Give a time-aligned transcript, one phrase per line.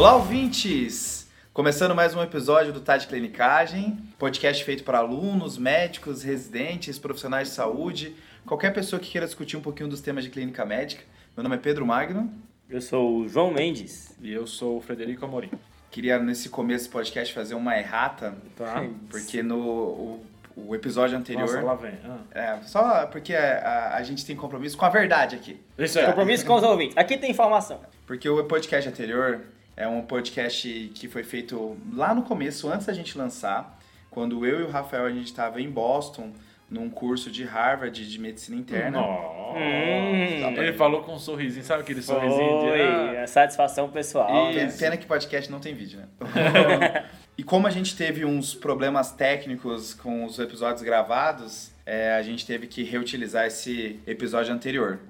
[0.00, 1.28] Olá, ouvintes!
[1.52, 7.48] Começando mais um episódio do Tá de Clinicagem, podcast feito para alunos, médicos, residentes, profissionais
[7.48, 8.16] de saúde,
[8.46, 11.02] qualquer pessoa que queira discutir um pouquinho dos temas de clínica médica.
[11.36, 12.32] Meu nome é Pedro Magno.
[12.66, 14.16] Eu sou o João Mendes.
[14.22, 15.50] E eu sou o Frederico Amorim.
[15.90, 18.82] Queria, nesse começo do podcast, fazer uma errata, Tá?
[19.10, 20.26] porque no o,
[20.56, 21.42] o episódio anterior...
[21.42, 21.98] Nossa, lá vem.
[22.06, 22.20] Ah.
[22.30, 25.60] É, só porque a, a gente tem compromisso com a verdade aqui.
[25.76, 26.06] Isso aí.
[26.06, 26.96] Compromisso com os ouvintes.
[26.96, 27.82] Aqui tem informação.
[28.06, 29.42] Porque o podcast anterior
[29.76, 33.78] é um podcast que foi feito lá no começo, antes da gente lançar,
[34.10, 36.32] quando eu e o Rafael a gente estava em Boston,
[36.70, 39.00] num curso de Harvard de medicina interna.
[39.00, 39.58] Nossa.
[39.58, 40.56] Hum.
[40.56, 42.66] Ele falou com um sorrisinho, sabe aquele sorrisinho de.
[42.68, 44.52] Foi, Ah, a satisfação pessoal.
[44.52, 44.76] Pena- né?
[44.78, 46.06] Pena que podcast não tem vídeo, né?
[47.36, 52.46] e como a gente teve uns problemas técnicos com os episódios gravados, é, a gente
[52.46, 55.00] teve que reutilizar esse episódio anterior.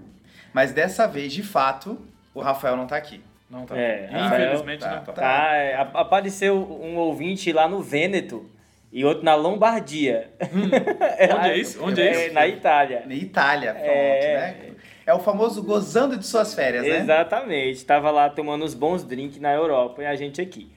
[0.55, 2.01] Mas dessa vez, de fato,
[2.33, 3.21] o Rafael não tá aqui.
[3.51, 3.77] Não tá.
[3.77, 5.13] É, Infelizmente Rafael, não tá.
[5.13, 8.49] Tá, é, a- apareceu um ouvinte lá no Vêneto
[8.93, 10.31] e outro na Lombardia.
[11.39, 11.85] Onde é isso?
[11.85, 12.35] Onde é isso?
[12.35, 13.03] Na Itália.
[13.07, 14.37] Na Itália, pronto, É.
[14.37, 14.71] né?
[15.07, 16.99] É o famoso gozando de suas férias, né?
[16.99, 17.85] Exatamente.
[17.85, 20.71] Tava lá tomando uns bons drinks na Europa e a gente aqui.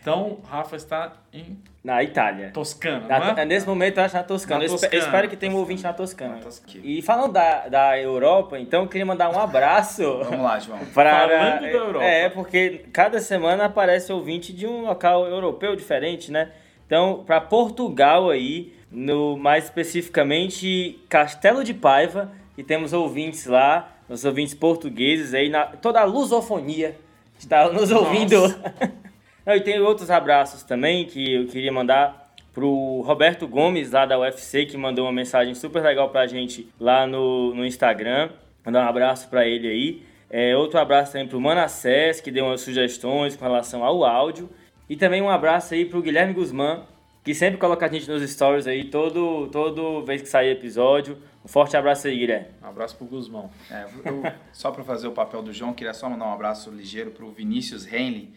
[0.00, 2.50] Então, Rafa está em Na Itália.
[2.52, 3.44] Toscana, Na- não é?
[3.46, 4.58] nesse momento eu acho na Toscana.
[4.58, 4.94] Na Eu Toscana.
[4.94, 6.34] Eu espero que tenha um ouvinte na Toscana.
[6.34, 6.80] Na Toscana.
[6.84, 10.02] E falando da, da Europa, então eu queria mandar um abraço.
[10.24, 10.78] Vamos lá, João.
[10.94, 12.04] Para, Falando da Europa.
[12.04, 16.50] É, porque cada semana aparece ouvinte de um local europeu diferente, né?
[16.86, 24.24] Então, para Portugal aí, no mais especificamente Castelo de Paiva, e temos ouvintes lá, os
[24.24, 26.94] ouvintes portugueses aí, na, toda a lusofonia
[27.38, 28.36] está nos ouvindo.
[29.46, 34.66] E tem outros abraços também que eu queria mandar pro Roberto Gomes, lá da UFC,
[34.66, 38.30] que mandou uma mensagem super legal pra gente lá no, no Instagram.
[38.64, 40.02] Mandar um abraço pra ele aí.
[40.28, 44.48] É, outro abraço também pro Manassés, que deu umas sugestões com relação ao áudio.
[44.88, 46.82] E também um abraço aí pro Guilherme Guzmán,
[47.24, 51.18] que sempre coloca a gente nos stories aí, todo, todo vez que sair episódio.
[51.44, 52.48] Um forte abraço aí, Guilherme.
[52.62, 53.50] Um abraço pro Guzmão.
[53.70, 54.22] É, eu-
[54.52, 57.86] só para fazer o papel do João, queria só mandar um abraço ligeiro pro Vinícius
[57.90, 58.30] Henley,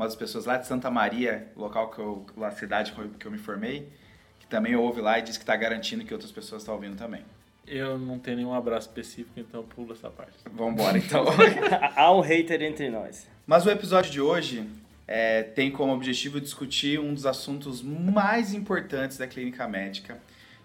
[0.00, 3.36] uma das pessoas lá de Santa Maria, local que eu, a cidade que eu- me
[3.36, 3.86] formei,
[4.38, 7.22] que também ouve lá e diz que está garantindo que outras pessoas estão ouvindo também.
[7.66, 10.32] Eu não tenho nenhum abraço específico, então eu pulo essa parte.
[10.50, 11.26] Vamos embora então.
[11.94, 13.28] Há um hater entre nós.
[13.46, 14.66] Mas o episódio de hoje
[15.06, 20.16] é, tem como objetivo discutir um dos assuntos mais importantes da clínica médica,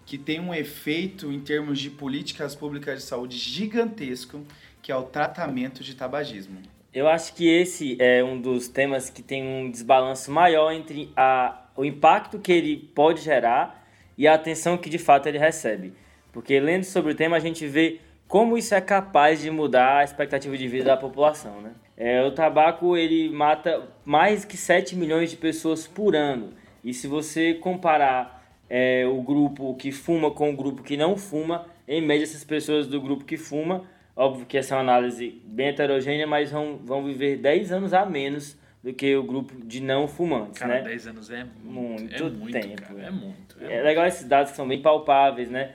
[0.06, 4.42] que tem um efeito em termos de políticas públicas de saúde gigantesco,
[4.80, 6.58] que é o tratamento de tabagismo.
[6.96, 11.66] Eu acho que esse é um dos temas que tem um desbalanço maior entre a,
[11.76, 13.86] o impacto que ele pode gerar
[14.16, 15.92] e a atenção que de fato ele recebe.
[16.32, 20.04] Porque lendo sobre o tema a gente vê como isso é capaz de mudar a
[20.04, 21.72] expectativa de vida da população, né?
[21.98, 26.54] É, o tabaco ele mata mais que 7 milhões de pessoas por ano.
[26.82, 31.66] E se você comparar é, o grupo que fuma com o grupo que não fuma,
[31.86, 33.84] em média essas pessoas do grupo que fuma,
[34.16, 38.06] óbvio que essa é uma análise bem heterogênea, mas vão, vão viver 10 anos a
[38.06, 40.82] menos do que o grupo de não fumantes, Cara, né?
[40.82, 42.00] 10 anos é muito.
[42.00, 43.02] Muito é muito, tempo, cara.
[43.02, 43.06] é.
[43.06, 43.56] É muito.
[43.60, 45.74] É legal esses dados que são bem palpáveis, né?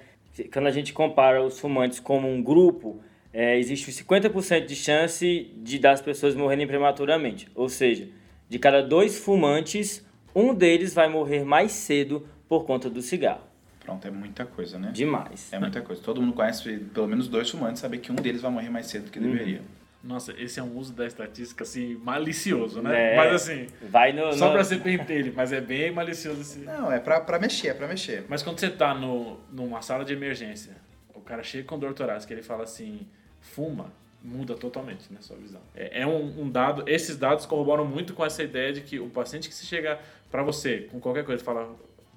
[0.51, 3.01] Quando a gente compara os fumantes como um grupo,
[3.33, 7.49] é, existe 50% de chance de das pessoas morrerem prematuramente.
[7.53, 8.07] Ou seja,
[8.47, 13.50] de cada dois fumantes, um deles vai morrer mais cedo por conta do cigarro.
[13.91, 14.91] Pronto, é muita coisa, né?
[14.93, 15.51] Demais.
[15.51, 16.01] É muita coisa.
[16.01, 19.05] Todo mundo conhece pelo menos dois fumantes, sabe que um deles vai morrer mais cedo
[19.05, 19.61] do que deveria.
[20.03, 23.13] Nossa, esse é um uso da estatística, assim, malicioso, né?
[23.13, 26.59] É, Mas assim, vai no, só no- pra ser pentelho, mas é bem malicioso esse.
[26.59, 28.25] Não, é pra, pra mexer, é pra mexer.
[28.27, 30.75] Mas quando você tá no, numa sala de emergência,
[31.13, 33.01] o cara chega com dor torácica, ele fala assim,
[33.39, 33.91] fuma,
[34.23, 35.61] muda totalmente, né, sua visão.
[35.75, 39.07] É, é um, um dado, esses dados corroboram muito com essa ideia de que o
[39.09, 39.99] paciente que se chega
[40.31, 41.75] pra você com qualquer coisa e fala,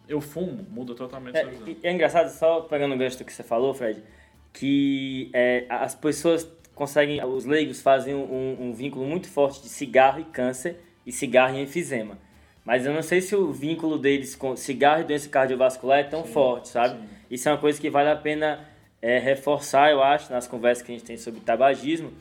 [0.08, 1.48] eu fumo, muda totalmente É,
[1.82, 4.02] é engraçado, só pegando o gancho do que você falou, Fred,
[4.52, 10.20] que é, as pessoas conseguem, os leigos fazem um, um vínculo muito forte de cigarro
[10.20, 12.18] e câncer e cigarro e enfisema.
[12.64, 16.24] Mas eu não sei se o vínculo deles com cigarro e doença cardiovascular é tão
[16.24, 16.98] forte, sabe?
[16.98, 17.08] sim.
[17.30, 18.66] Isso é uma coisa que vale a pena
[19.02, 22.12] é, reforçar, eu acho, nas conversas que a gente tem sobre tabagismo.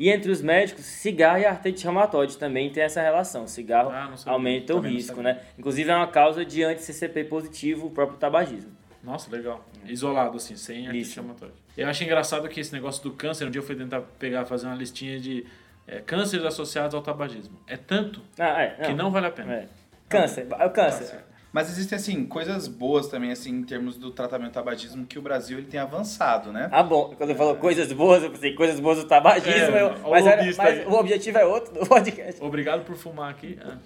[0.00, 3.46] E entre os médicos, cigarro e artrite reumatoide também tem essa relação.
[3.46, 5.42] Cigarro Ah, não aumenta o não risco, né?
[5.58, 8.72] Inclusive é uma causa de anti-CCP positivo o próprio tabagismo.
[9.04, 9.62] Nossa, legal.
[9.84, 11.52] Isolado, assim, sem artrite reumatoide.
[11.76, 14.68] Eu acho engraçado que esse negócio do câncer, um dia eu fui tentar pegar, fazer
[14.68, 15.44] uma listinha de
[15.86, 17.60] é, cânceres associados ao tabagismo.
[17.66, 19.52] É tanto Ah, é, que não vale a pena.
[19.52, 19.68] É.
[20.08, 21.24] Câncer, é o câncer.
[21.52, 25.22] Mas existem, assim, coisas boas também, assim, em termos do tratamento do tabagismo, que o
[25.22, 26.68] Brasil ele tem avançado, né?
[26.70, 27.12] Ah, bom.
[27.16, 29.52] Quando falou coisas boas, eu pensei coisas boas do tabagismo.
[29.76, 32.40] É, eu- o mas era- mas o objetivo é outro do podcast.
[32.42, 33.58] Obrigado por fumar aqui.
[33.64, 33.76] Ah.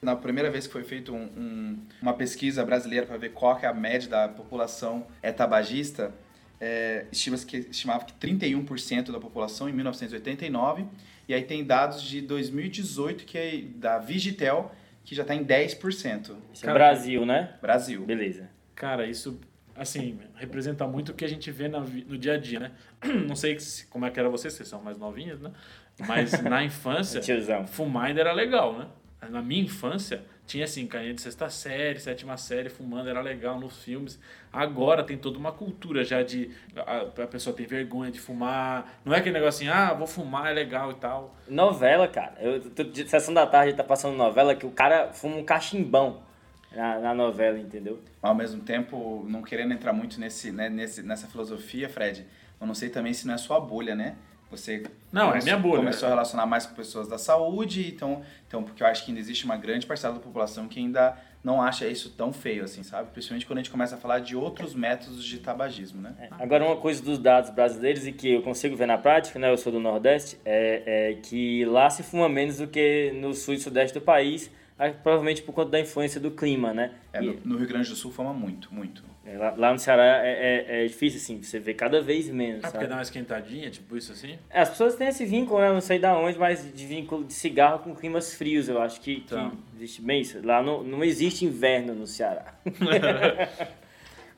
[0.00, 3.66] Na primeira vez que foi feita um, um- uma pesquisa brasileira para ver qual que
[3.66, 6.12] é a média da população é tabagista,
[6.60, 10.86] é, estima-se que, estimava que 31% da população em 1989,
[11.28, 14.72] e aí tem dados de 2018 que é da Vigitel,
[15.04, 16.36] que já está em 10%.
[16.52, 17.54] Isso é Cara, Brasil, né?
[17.60, 18.04] Brasil.
[18.04, 18.48] Beleza.
[18.74, 19.40] Cara, isso,
[19.76, 22.70] assim, representa muito o que a gente vê na no dia a dia, né?
[23.26, 25.50] Não sei se- como é que era vocês, vocês são mais novinhos, né?
[26.06, 27.66] Mas na infância, Tiozão.
[27.66, 28.86] fumar ainda era legal, né?
[29.30, 33.82] Na minha infância, tinha assim, carinha de sexta série, sétima série, fumando era legal nos
[33.82, 34.20] filmes.
[34.52, 39.00] Agora tem toda uma cultura já de a, a pessoa tem vergonha de fumar.
[39.02, 41.34] Não é aquele negócio assim, ah, vou fumar, é legal e tal.
[41.48, 42.34] Novela, cara.
[42.38, 46.20] Eu, tô- de sessão da tarde tá passando novela que o cara fuma um cachimbão
[46.70, 47.98] na, na novela, entendeu?
[48.20, 52.26] Ao mesmo tempo, não querendo entrar muito nesse, né, nesse, nessa filosofia, Fred,
[52.60, 54.16] eu não sei também se não é sua bolha, né?
[54.52, 55.76] Você Não, é começou, minha bolha.
[55.78, 59.20] começou a relacionar mais com pessoas da saúde, então, então, porque eu acho que ainda
[59.20, 63.10] existe uma grande parcela da população que ainda não acha isso tão feio, assim, sabe?
[63.10, 66.14] Principalmente quando a gente começa a falar de outros métodos de tabagismo, né?
[66.20, 69.50] É, Agora, uma coisa dos dados brasileiros e que eu consigo ver na prática, né?
[69.50, 73.54] Eu sou do Nordeste, é, é que lá se fuma menos do que no sul
[73.54, 76.92] e sudeste do país, ah, provavelmente por conta da influência do clima, né?
[77.12, 79.02] É, E- no, no Rio Grande do Sul fama muito, muito.
[79.24, 82.58] É, lá, lá no Ceará é, é- é difícil, assim, você vê cada vez menos,
[82.64, 82.86] Ah, porque sabe?
[82.88, 84.38] dá uma esquentadinha, tipo isso assim?
[84.50, 85.70] É, As pessoas têm esse vínculo, né?
[85.72, 88.68] Não sei da onde, mas de vínculo de cigarro com climas frios.
[88.68, 89.52] Eu acho que, que Tá.
[89.76, 90.44] existe bem isso.
[90.44, 92.54] Lá não, não existe inverno no Ceará.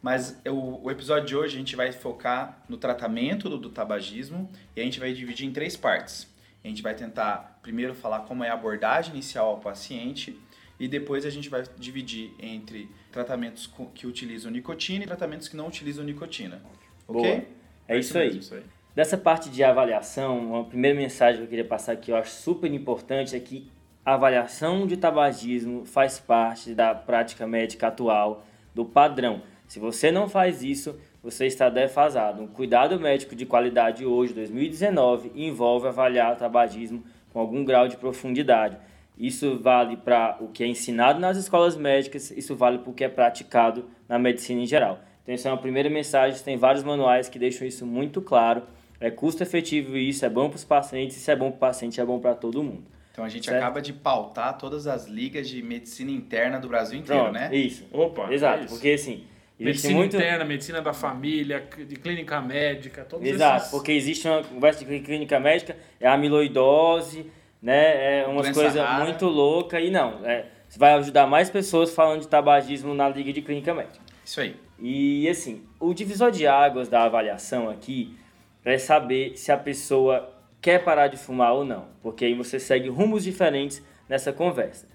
[0.02, 4.50] Mas o, o episódio de hoje a gente vai focar no tratamento do, do tabagismo
[4.76, 6.30] e a gente vai dividir em três partes.
[6.62, 10.38] A gente vai tentar primeiro falar como é a abordagem inicial ao paciente
[10.78, 15.68] e depois a gente vai dividir entre tratamentos que utilizam nicotina e tratamentos que não
[15.68, 16.62] utilizam nicotina.
[17.06, 17.22] Ok?
[17.22, 17.44] Boa.
[17.86, 18.38] É isso aí.
[18.38, 18.62] isso aí.
[18.94, 22.72] Dessa parte de avaliação, uma primeira mensagem que eu queria passar aqui, eu acho super
[22.72, 23.68] importante, é que
[24.04, 29.42] a avaliação de tabagismo faz parte da prática médica atual, do padrão.
[29.66, 32.42] Se você não faz isso, você está defasado.
[32.42, 37.96] Um cuidado médico de qualidade hoje, 2019, envolve avaliar o tabagismo com algum grau de
[37.96, 38.76] profundidade.
[39.18, 43.04] Isso vale para o que é ensinado nas escolas médicas, isso vale para o que
[43.04, 45.00] é praticado na medicina em geral.
[45.22, 46.38] Então, essa é uma primeira mensagem.
[46.42, 48.62] Tem vários manuais que deixam isso muito claro.
[49.00, 51.16] É custo efetivo isso, é bom para os pacientes.
[51.16, 52.84] Se é bom para o paciente, é bom para todo mundo.
[53.12, 53.58] Então a gente Certo.
[53.62, 57.54] acaba de pautar todas as ligas de medicina interna do Brasil inteiro, Pronto, né?
[57.54, 57.86] isso.
[57.92, 58.74] Opa, Exato, é isso.
[58.74, 59.24] porque assim,
[59.58, 60.16] Medicina muito...
[60.16, 63.70] interna, medicina da família, de clínica médica, todos Exato, esses...
[63.70, 67.30] porque existe uma conversa de clínica médica, é amiloidose,
[67.64, 68.20] né?
[68.20, 70.20] É umas coisas muito loucas e não.
[70.22, 74.04] É, você vai ajudar mais pessoas falando de tabagismo na liga de clínica médica.
[74.22, 74.54] Isso aí.
[74.78, 78.18] E assim, o divisor de águas da avaliação aqui
[78.62, 80.30] é saber se a pessoa
[80.60, 84.86] quer parar de fumar ou não, porque aí você segue rumos diferentes nessa conversa,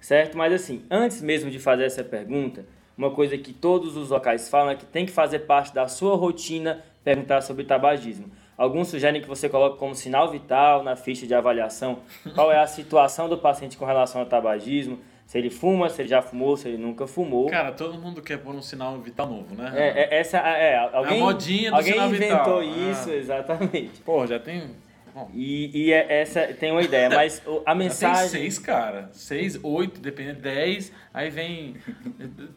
[0.00, 0.36] certo?
[0.36, 2.66] Mas assim, antes mesmo de fazer essa pergunta,
[2.98, 6.16] uma coisa que todos os locais falam é que tem que fazer parte da sua
[6.16, 8.30] rotina perguntar sobre tabagismo.
[8.56, 11.98] Alguns sugerem que você coloque como sinal vital na ficha de avaliação
[12.34, 16.08] qual é a situação do paciente com relação ao tabagismo, se ele fuma, se ele
[16.08, 17.48] já fumou, se ele nunca fumou.
[17.50, 19.72] Cara, todo mundo quer pôr um sinal vital novo, né?
[19.74, 22.62] É, é, essa é, alguém, modinha do alguém sinal inventou vital.
[22.90, 23.14] isso, Ah.
[23.16, 24.00] exatamente.
[24.04, 24.70] Pô, já tem...
[25.12, 28.28] Bom, E, e é- essa tem uma ideia, mas a já tem mensagem.
[28.28, 29.08] seis, cara.
[29.12, 30.92] Seis, oito, dependendo, dez.
[31.12, 31.76] Aí vem...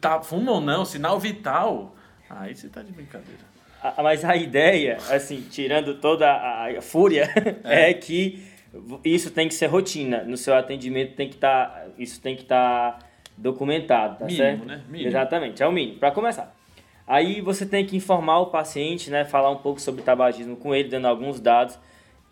[0.00, 1.94] Tá, fuma ou não, sinal vital.
[2.28, 3.49] Aí você tá de brincadeira.
[3.82, 7.28] A- mas a ideia, assim, tirando toda a, fúria,
[7.64, 7.92] é.
[7.94, 8.42] que
[9.04, 10.22] isso tem que ser rotina.
[10.24, 11.86] No seu atendimento tem que estar.
[11.98, 12.98] isso tem que estar
[13.36, 14.64] documentado, tá Mínimo, certo?
[14.66, 14.82] né?
[14.88, 15.08] Mínimo.
[15.08, 15.98] Exatamente, é o mínimo.
[15.98, 16.54] Para começar.
[17.06, 19.24] Aí você tem que informar o paciente, né?
[19.24, 21.76] Falar um pouco sobre tabagismo com ele, dando alguns dados.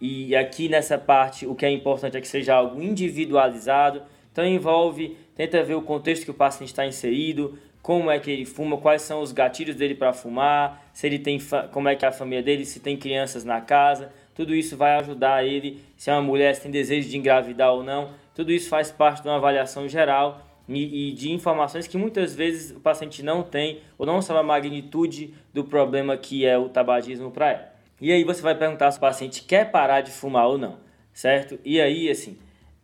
[0.00, 4.02] E aqui nessa parte, o que é importante é que seja algo individualizado.
[4.31, 8.45] Então envolve, tenta ver o contexto que o paciente está inserido, como é que ele
[8.45, 11.38] fuma, quais são os gatilhos dele para fumar, se ele tem,
[11.73, 14.12] como é que é a família dele, se tem crianças na casa.
[14.35, 17.83] Tudo isso vai ajudar ele, se é uma mulher, se tem desejo de engravidar ou
[17.83, 18.11] não.
[18.35, 22.76] Tudo isso faz parte de uma avaliação geral e, e de informações que muitas vezes
[22.76, 27.30] o paciente não tem ou não sabe a magnitude do problema que é o tabagismo
[27.30, 27.73] para ela.
[28.02, 30.76] E aí você vai perguntar se o paciente quer parar de fumar ou não,
[31.11, 31.59] certo?
[31.64, 32.37] E aí, assim,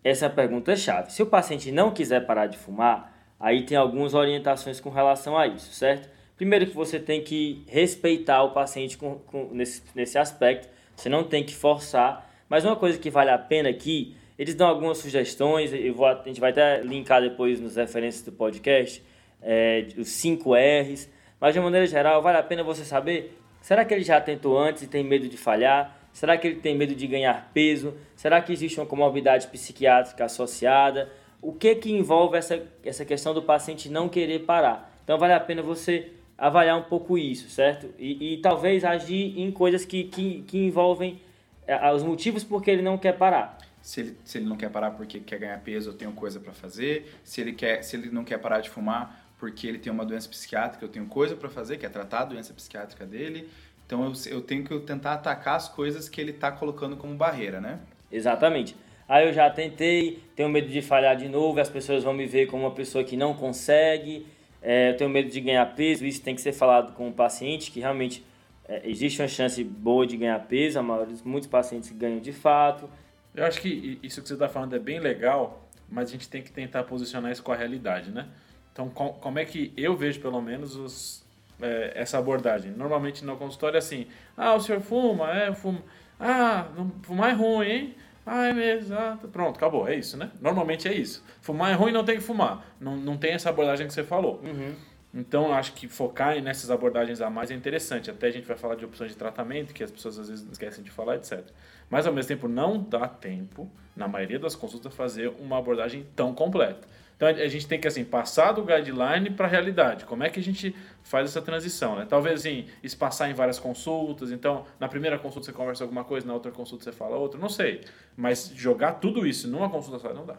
[0.02, 1.12] essa pergunta é chave.
[1.12, 5.46] Se o paciente não quiser parar de fumar, aí tem algumas orientações com relação a
[5.46, 6.08] isso, certo?
[6.36, 11.24] Primeiro que você tem que respeitar o paciente com, com- nesse, nesse aspecto, você não
[11.24, 12.28] tem que forçar.
[12.48, 16.22] Mas uma coisa que vale a pena aqui, eles dão algumas sugestões, eu vou, a
[16.26, 19.02] gente vai até linkar depois nas referências do podcast,
[19.40, 21.08] é, os 5 R's,
[21.40, 23.38] mas de maneira geral, vale a pena você saber?
[23.60, 25.96] Será que ele já tentou antes e tem medo de falhar?
[26.12, 27.94] Será que ele tem medo de ganhar peso?
[28.14, 31.10] Será que existe uma comorbidade psiquiátrica associada?
[31.44, 34.98] O que que envolve essa, essa questão do paciente não querer parar?
[35.04, 37.86] Então vale a pena você avaliar um pouco isso, certo?
[37.98, 41.20] E, e talvez agir em coisas que, que, que envolvem
[41.66, 43.58] é, os motivos por que ele não quer parar.
[43.82, 46.54] Se ele, se ele não quer parar porque quer ganhar peso, eu tenho coisa para
[46.54, 47.14] fazer.
[47.22, 50.26] Se ele, quer, se ele não quer parar de fumar porque ele tem uma doença
[50.26, 53.50] psiquiátrica, eu tenho coisa para fazer, que é tratar a doença psiquiátrica dele.
[53.84, 57.60] Então eu, eu tenho que tentar atacar as coisas que ele está colocando como barreira,
[57.60, 57.80] né?
[58.10, 58.74] Exatamente.
[59.08, 62.46] Aí eu já tentei, tenho medo de falhar de novo, as pessoas vão me ver
[62.46, 64.26] como uma pessoa que não consegue,
[64.62, 67.70] é, eu tenho medo de ganhar peso, isso tem que ser falado com o paciente,
[67.70, 68.24] que realmente
[68.66, 72.88] é, existe uma chance boa de ganhar peso, a maioria, muitos pacientes ganham de fato.
[73.34, 76.40] Eu acho que isso que você está falando é bem legal, mas a gente tem
[76.40, 78.26] que tentar posicionar isso com a realidade, né?
[78.72, 81.24] Então, com, como é que eu vejo, pelo menos, os,
[81.60, 82.72] é, essa abordagem?
[82.72, 84.06] Normalmente no consultório é assim,
[84.36, 85.30] ah, o senhor fuma?
[85.30, 85.82] É, fuma.
[86.18, 86.68] Ah,
[87.02, 87.94] fumar é ruim, hein?
[88.26, 90.30] Ah, é mesmo, tá, pronto, acabou, é isso, né?
[90.40, 91.22] Normalmente é isso.
[91.40, 92.64] Fumar é ruim, não tem que fumar.
[92.80, 94.40] Não, não tem essa abordagem que você falou.
[94.42, 94.74] Uhum.
[95.12, 98.10] Então, eu acho que focar nessas abordagens a mais é interessante.
[98.10, 100.82] Até a gente vai falar de opções de tratamento, que as pessoas às vezes esquecem
[100.82, 101.44] de falar, etc.
[101.88, 106.34] Mas, ao mesmo tempo, não dá tempo, na maioria das consultas, fazer uma abordagem tão
[106.34, 106.88] completa.
[107.16, 110.04] Então a gente tem que assim passar do guideline para a realidade.
[110.04, 111.96] Como é que a gente faz essa transição?
[111.96, 112.06] Né?
[112.08, 114.32] Talvez assim, espaçar em várias consultas.
[114.32, 117.38] Então, na primeira consulta você conversa alguma coisa, na outra consulta você fala outra.
[117.38, 117.82] Não sei.
[118.16, 120.36] Mas jogar tudo isso numa consulta só não dá.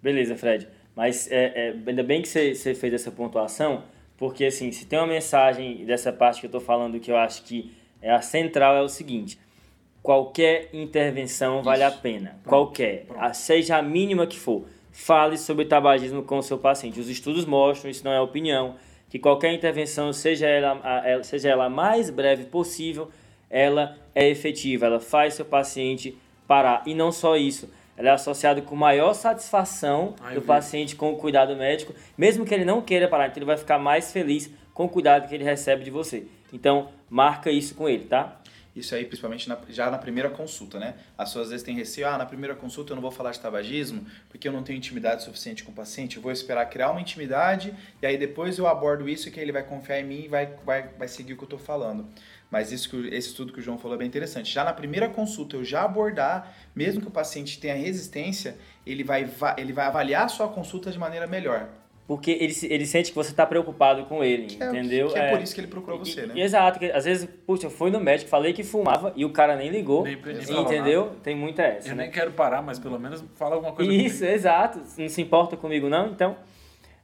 [0.00, 0.68] Beleza, Fred.
[0.94, 3.84] Mas é, é, ainda bem que você, você fez essa pontuação,
[4.16, 7.42] porque assim, se tem uma mensagem dessa parte que eu estou falando que eu acho
[7.42, 9.38] que é a central, é o seguinte.
[10.02, 11.64] Qualquer intervenção isso.
[11.64, 12.30] vale a pena.
[12.42, 12.48] Pronto.
[12.48, 13.06] Qualquer.
[13.06, 13.34] Pronto.
[13.34, 17.00] Seja a mínima que for fale sobre tabagismo com o seu paciente.
[17.00, 18.76] Os estudos mostram, isso não é opinião,
[19.08, 23.10] que qualquer intervenção, seja ela, seja ela a mais breve possível,
[23.50, 26.82] ela é efetiva, ela faz seu paciente parar.
[26.86, 31.16] E não só isso, ela é associada com maior satisfação Ai, do paciente com o
[31.16, 34.84] cuidado médico, mesmo que ele não queira parar, então ele vai ficar mais feliz com
[34.84, 36.26] o cuidado que ele recebe de você.
[36.52, 38.40] Então, marca isso com ele, tá?
[38.74, 40.94] Isso aí, principalmente na, já na primeira consulta, né?
[41.16, 43.40] As pessoas às vezes têm receio, ah, na primeira consulta eu não vou falar de
[43.40, 47.00] tabagismo porque eu não tenho intimidade suficiente com o paciente, eu vou esperar criar uma
[47.00, 50.46] intimidade e aí depois eu abordo isso que ele vai confiar em mim e vai,
[50.64, 52.08] vai, vai seguir o que eu estou falando.
[52.50, 54.52] Mas isso que, esse estudo que o João falou é bem interessante.
[54.52, 59.28] Já na primeira consulta, eu já abordar, mesmo que o paciente tenha resistência, ele vai,
[59.56, 61.68] ele vai avaliar a sua consulta de maneira melhor
[62.12, 65.08] porque ele, ele sente que você está preocupado com ele, que entendeu?
[65.08, 66.38] É, que é, por isso que ele procurou você, né?
[66.38, 69.56] Exato, que às vezes, puxa, eu fui no médico, falei que fumava e o cara
[69.56, 71.12] nem ligou, nem, nem entendeu?
[71.22, 72.02] Tem muita essa, Eu né?
[72.02, 74.34] nem quero parar, mas pelo menos fala alguma coisa Isso, comigo.
[74.34, 76.36] exato, não se importa comigo não, então,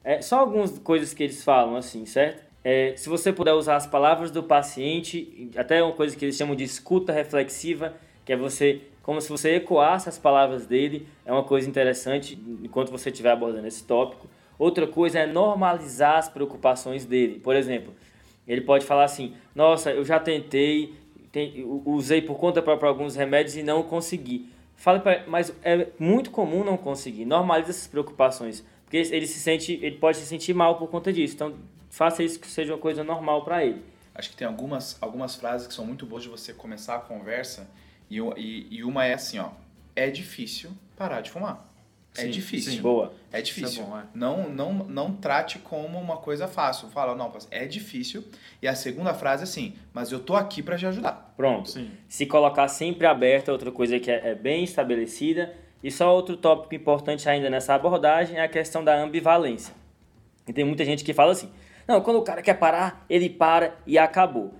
[0.04, 2.44] é, só algumas coisas que eles falam assim, certo?
[2.62, 6.54] É, se você puder usar as palavras do paciente, até uma coisa que eles chamam
[6.54, 7.94] de escuta reflexiva,
[8.26, 12.90] que é você, como se você ecoasse as palavras dele, é uma coisa interessante enquanto
[12.90, 14.28] você estiver abordando esse tópico.
[14.58, 17.38] Outra coisa é normalizar as preocupações dele.
[17.38, 17.94] Por exemplo,
[18.46, 20.94] ele pode falar assim: Nossa, eu já tentei,
[21.84, 24.48] usei por conta própria alguns remédios e não consegui.
[24.76, 27.24] Fale pra, mas é muito comum não conseguir.
[27.24, 31.34] Normalize essas preocupações, porque ele se sente, ele pode se sentir mal por conta disso.
[31.34, 31.54] Então,
[31.90, 33.82] faça isso que seja uma coisa normal para ele.
[34.14, 37.70] Acho que tem algumas, algumas frases que são muito boas de você começar a conversa
[38.10, 39.50] e, e, e uma é assim, ó:
[39.94, 41.64] É difícil parar de fumar.
[42.16, 42.72] É sim, difícil.
[42.72, 42.80] Sim.
[42.80, 43.12] Boa.
[43.30, 43.82] É difícil.
[43.82, 44.02] É bom, é.
[44.14, 46.88] Não, não, não trate como uma coisa fácil.
[46.88, 48.24] Fala, não, é difícil.
[48.60, 51.32] E a segunda frase é assim, mas eu tô aqui para te ajudar.
[51.36, 51.70] Pronto.
[51.70, 51.90] Sim.
[52.08, 55.54] Se colocar sempre aberto é outra coisa que é, é bem estabelecida.
[55.82, 59.72] E só outro tópico importante ainda nessa abordagem é a questão da ambivalência.
[60.48, 61.50] E tem muita gente que fala assim,
[61.86, 64.54] não, quando o cara quer parar, ele para e acabou.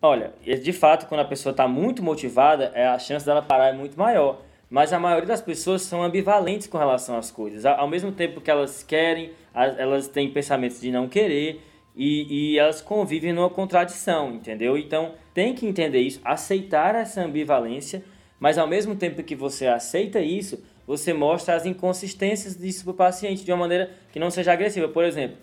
[0.00, 3.72] Olha, de fato, quando a pessoa está muito motivada, é, a chance dela parar é
[3.72, 4.40] muito maior.
[4.70, 7.66] Mas a maioria das pessoas são ambivalentes com relação às coisas.
[7.66, 11.60] Ao mesmo tempo que elas querem, elas têm pensamentos de não querer
[11.96, 14.78] e, e elas convivem numa contradição, entendeu?
[14.78, 18.04] Então tem que entender isso, aceitar essa ambivalência,
[18.38, 22.94] mas ao mesmo tempo que você aceita isso, você mostra as inconsistências disso para o
[22.94, 24.88] paciente de uma maneira que não seja agressiva.
[24.88, 25.36] Por exemplo,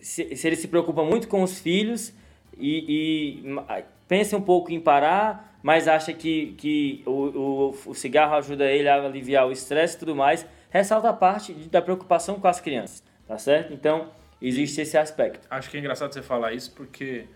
[0.00, 2.12] se, se ele se preocupa muito com os filhos
[2.58, 3.56] e, e
[4.06, 8.88] pensa um pouco em parar mas acha que, que o, o, o cigarro ajuda ele
[8.88, 13.02] a aliviar o estresse e tudo mais, ressalta a parte da preocupação com as crianças,
[13.26, 13.72] tá certo?
[13.72, 15.44] Então, existe esse aspecto.
[15.50, 17.26] Acho que é engraçado você falar isso porque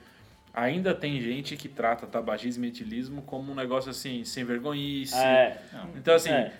[0.54, 5.16] ainda tem gente que trata tabagismo e etilismo como um negócio assim, sem vergonhice.
[5.16, 5.60] É,
[5.96, 6.52] então, assim, é.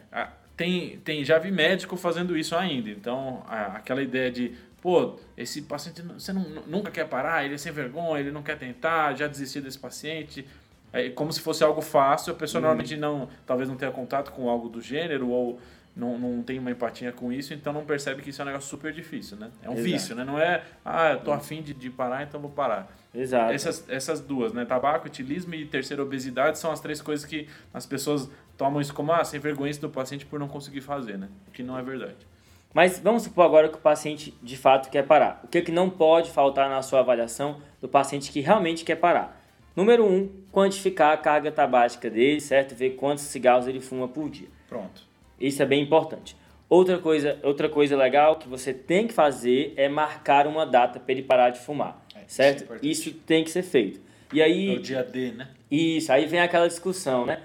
[0.57, 2.91] tem, tem, já vi médico fazendo isso ainda.
[2.91, 7.71] Então, aquela ideia de, pô, esse paciente você não, nunca quer parar, ele é sem
[7.71, 10.45] vergonha, ele não quer tentar, já desistiu desse paciente.
[10.93, 12.63] É como se fosse algo fácil, a pessoa hum.
[12.63, 15.59] normalmente não, talvez não tenha contato com algo do gênero ou
[15.95, 18.69] não, não tem uma empatia com isso, então não percebe que isso é um negócio
[18.69, 19.51] super difícil, né?
[19.63, 19.85] É um Exato.
[19.85, 20.25] vício, né?
[20.25, 22.89] Não é, ah, eu tô afim de, de parar, então vou parar.
[23.15, 23.53] Exato.
[23.53, 24.65] Essas, essas duas, né?
[24.65, 29.13] Tabaco, etilismo e terceira obesidade são as três coisas que as pessoas tomam isso como,
[29.13, 31.29] ah, sem vergonha do paciente por não conseguir fazer, né?
[31.49, 32.27] O que não é verdade.
[32.73, 35.41] Mas vamos supor agora que o paciente de fato quer parar.
[35.43, 38.97] O que, é que não pode faltar na sua avaliação do paciente que realmente quer
[38.97, 39.40] parar?
[39.75, 42.75] Número um, quantificar a carga tabágica dele, certo?
[42.75, 44.49] Ver quantos cigarros ele fuma por dia.
[44.69, 45.03] Pronto.
[45.41, 46.37] Isso é bem importante.
[46.69, 51.13] Outra coisa, outra coisa legal que você tem que fazer é marcar uma data para
[51.13, 52.63] ele parar de fumar, é, certo?
[52.63, 54.01] Isso, é isso, tem que ser feito.
[54.33, 55.49] E aí é o dia D, né?
[55.69, 57.41] Isso, aí vem aquela discussão, né?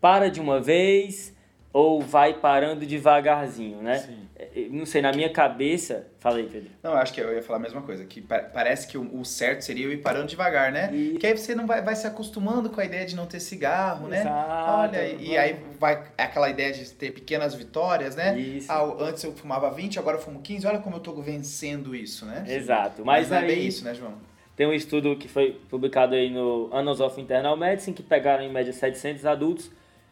[0.00, 1.34] Para de uma vez,
[1.72, 3.98] ou vai parando devagarzinho, né?
[3.98, 4.28] Sim.
[4.36, 6.08] É, não sei, na minha cabeça.
[6.18, 6.70] Falei, Pedro.
[6.82, 8.04] Não, acho que eu ia falar a mesma coisa.
[8.04, 10.90] Que parece que o, certo seria eu ir parando devagar, né?
[10.92, 11.16] E...
[11.18, 14.08] Que aí você não vai, vai se acostumando com a ideia de não ter cigarro,
[14.08, 14.20] né?
[14.20, 14.80] Exato.
[14.80, 18.36] Olha, e aí vai aquela ideia de ter pequenas vitórias, né?
[18.38, 18.70] Isso.
[18.70, 20.66] Ah, antes eu fumava 20, agora eu fumo 15.
[20.66, 22.44] Olha como eu tô vencendo isso, né?
[22.48, 23.04] Exato.
[23.04, 24.14] Mas, Mas não é bem isso, né, João?
[24.56, 28.52] Tem um estudo que foi publicado aí no Annals of Internal Medicine, que pegaram em
[28.52, 29.70] média 700 adultos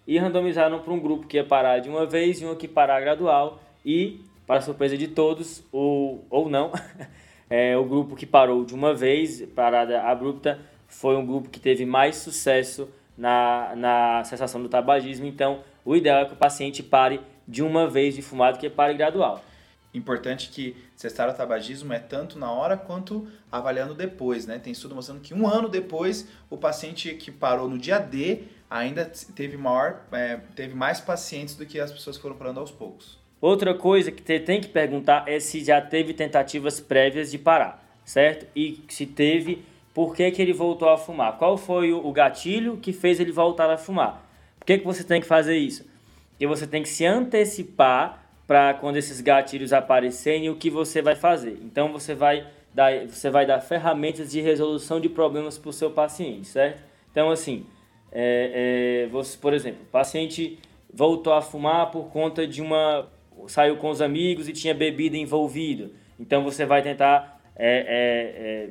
[0.08, 2.98] e randomizaram para um grupo que ia parar de uma vez e um que parar
[2.98, 6.72] gradual e, para surpresa de todos, ou, ou não,
[7.50, 11.84] é, o grupo que parou de uma vez, parada abrupta, foi um grupo que teve
[11.84, 12.88] mais sucesso
[13.18, 15.26] na, na cessação do tabagismo.
[15.26, 18.70] Então, o ideal é que o paciente pare de uma vez de fumar do que
[18.70, 19.44] pare gradual.
[19.92, 24.58] Importante que cessar o tabagismo é tanto na hora quanto avaliando depois, né?
[24.58, 29.10] Tem estudo mostrando que um ano depois, o paciente que parou no dia D ainda
[29.34, 33.18] teve maior, é, teve mais pacientes do que as pessoas foram parando aos poucos.
[33.40, 38.46] Outra coisa que tem que perguntar é se já teve tentativas prévias de parar, certo?
[38.54, 41.38] E se teve, por que, que ele voltou a fumar?
[41.38, 44.24] Qual foi o gatilho que fez ele voltar a fumar?
[44.58, 45.86] Por que, que você tem que fazer isso?
[46.30, 51.14] Porque você tem que se antecipar para quando esses gatilhos aparecerem o que você vai
[51.14, 51.58] fazer.
[51.62, 55.90] Então você vai dar, você vai dar ferramentas de resolução de problemas para o seu
[55.90, 56.82] paciente, certo?
[57.10, 57.66] Então assim,
[58.10, 60.58] é, é, você, por exemplo, paciente
[60.92, 63.08] voltou a fumar por conta de uma.
[63.46, 65.90] saiu com os amigos e tinha bebida envolvida.
[66.18, 68.68] Então você vai tentar é,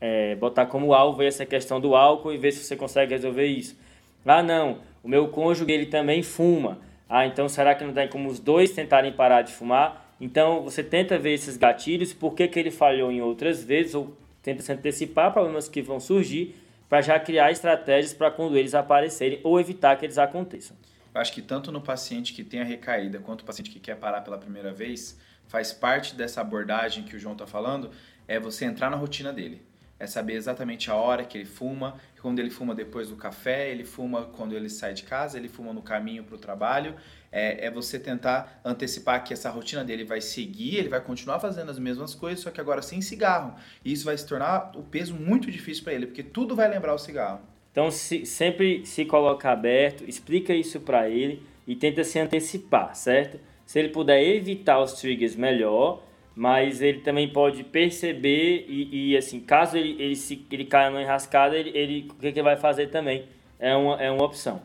[0.00, 3.12] é, é, é, botar como alvo essa questão do álcool e ver se você consegue
[3.12, 3.78] resolver isso.
[4.24, 6.78] Ah, não, o meu cônjuge ele também fuma.
[7.08, 10.14] Ah, então será que não tem como os dois tentarem parar de fumar?
[10.20, 14.16] Então você tenta ver esses gatilhos, por que, que ele falhou em outras vezes, ou
[14.42, 16.54] tenta se antecipar problemas que vão surgir
[16.92, 20.76] para já criar estratégias para quando eles aparecerem ou evitar que eles aconteçam.
[21.14, 23.96] Eu acho que tanto no paciente que tem a recaída quanto o paciente que quer
[23.96, 27.90] parar pela primeira vez, faz parte dessa abordagem que o João está falando,
[28.28, 29.62] é você entrar na rotina dele.
[29.98, 33.84] É saber exatamente a hora que ele fuma, quando ele fuma depois do café, ele
[33.84, 36.94] fuma quando ele sai de casa, ele fuma no caminho para o trabalho
[37.32, 41.70] é, é você tentar antecipar que essa rotina dele vai seguir, ele vai continuar fazendo
[41.70, 43.54] as mesmas coisas, só que agora sem cigarro.
[43.82, 46.94] E isso vai se tornar o peso muito difícil para ele, porque tudo vai lembrar
[46.94, 47.40] o cigarro.
[47.72, 53.40] Então, se, sempre se coloca aberto, explica isso para ele e tenta se antecipar, certo?
[53.64, 56.02] Se ele puder evitar os triggers, melhor,
[56.36, 61.00] mas ele também pode perceber e, e assim, caso ele, ele, se, ele caia numa
[61.00, 63.24] enrascada, ele, ele, o que, que ele vai fazer também
[63.58, 64.60] é uma, é uma opção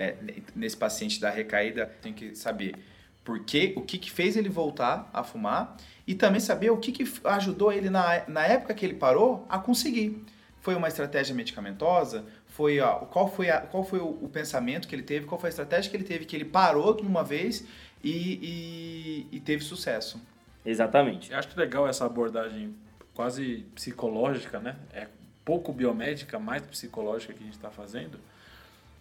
[0.00, 0.16] é,
[0.56, 2.74] nesse paciente da recaída, tem que saber
[3.22, 6.90] por quê, o que, que fez ele voltar a fumar e também saber o que,
[6.90, 10.24] que ajudou ele na, na época que ele parou a conseguir.
[10.62, 12.24] Foi uma estratégia medicamentosa?
[12.46, 15.26] Foi, ó, qual foi, a, qual foi o, o, pensamento que ele teve?
[15.26, 17.66] Qual foi a estratégia que ele teve que ele parou de uma vez
[18.02, 20.18] e, e, e teve sucesso?
[20.64, 21.30] Exatamente.
[21.30, 22.74] Eu acho legal essa abordagem
[23.12, 24.76] quase psicológica, né?
[24.94, 25.08] É
[25.44, 28.18] pouco biomédica, mais psicológica que a gente está fazendo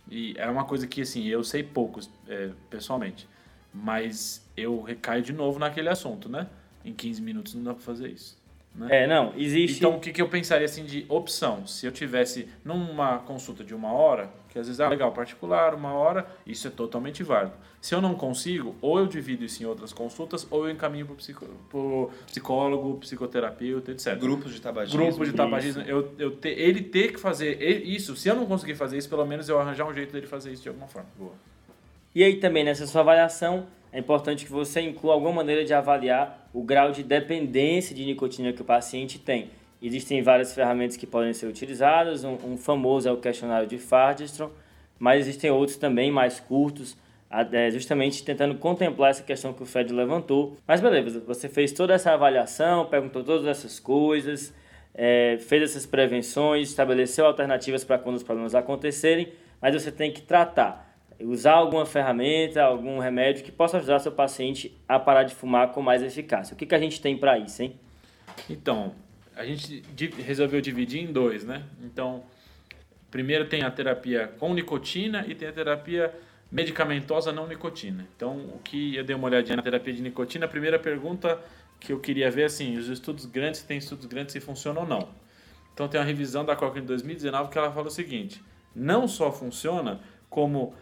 [0.10, 3.28] e é uma coisa que, assim, eu sei poucos, é, pessoalmente.
[3.74, 6.48] Mas eu recaio de novo naquele assunto, né?
[6.84, 8.39] Em 15 minutos não dá pra fazer isso.
[8.76, 9.04] Né?
[9.04, 9.78] É, não, existe.
[9.78, 11.66] Então, o que, que eu pensaria assim de opção?
[11.68, 15.94] Se eu tivesse numa consulta de uma hora, que às vezes é legal, particular, uma
[15.94, 17.54] hora, isso é totalmente válido.
[17.82, 21.16] Se eu não consigo, ou eu divido isso em outras consultas, ou eu encaminho para
[21.16, 21.46] psico,
[22.28, 24.18] psicólogo, psicoterapeuta, etc.
[24.18, 25.00] Grupos de tabagismo.
[25.00, 25.82] Grupos de tabagismo.
[25.84, 29.26] Eu, eu te, ele ter que fazer isso, se eu não conseguir fazer isso, pelo
[29.26, 31.10] menos eu arranjar um jeito dele fazer isso de alguma forma.
[31.18, 31.34] Boa.
[32.14, 36.50] E aí também nessa sua avaliação, é importante que você inclua alguma maneira de avaliar
[36.54, 39.50] o grau de dependência de nicotina que o paciente tem.
[39.82, 44.52] Existem várias ferramentas que podem ser utilizadas, um, um famoso é o questionário de Fardistron,
[44.98, 46.98] mas existem outros também mais curtos,
[47.30, 50.58] é, justamente tentando contemplar essa questão que o Fed levantou.
[50.68, 54.54] Mas beleza, você fez toda essa avaliação, perguntou todas essas coisas,
[54.94, 60.22] é, fez essas prevenções, estabeleceu alternativas para quando os problemas acontecerem, mas você tem que
[60.22, 60.89] tratar,
[61.22, 65.82] usar alguma ferramenta, algum remédio que possa ajudar seu paciente a parar de fumar com
[65.82, 66.54] mais eficácia.
[66.54, 67.76] O que, que a gente tem para isso, hein?
[68.50, 68.94] Então,
[69.36, 69.84] a gente
[70.18, 71.64] resolveu dividir em dois, né?
[71.84, 72.24] Então,
[73.12, 76.14] primeiro tem a terapia com nicotina e tem a terapia
[76.52, 78.08] medicamentosa não nicotina.
[78.16, 81.40] Então, o que eu dei uma olhadinha na terapia de nicotina, a primeira pergunta
[81.80, 85.10] que eu queria ver assim, os estudos grandes, tem estudos grandes se funcionam ou não.
[85.74, 88.42] Então, tem uma revisão da Cochrane de 2019 que ela fala o seguinte:
[88.76, 90.74] não só funciona, como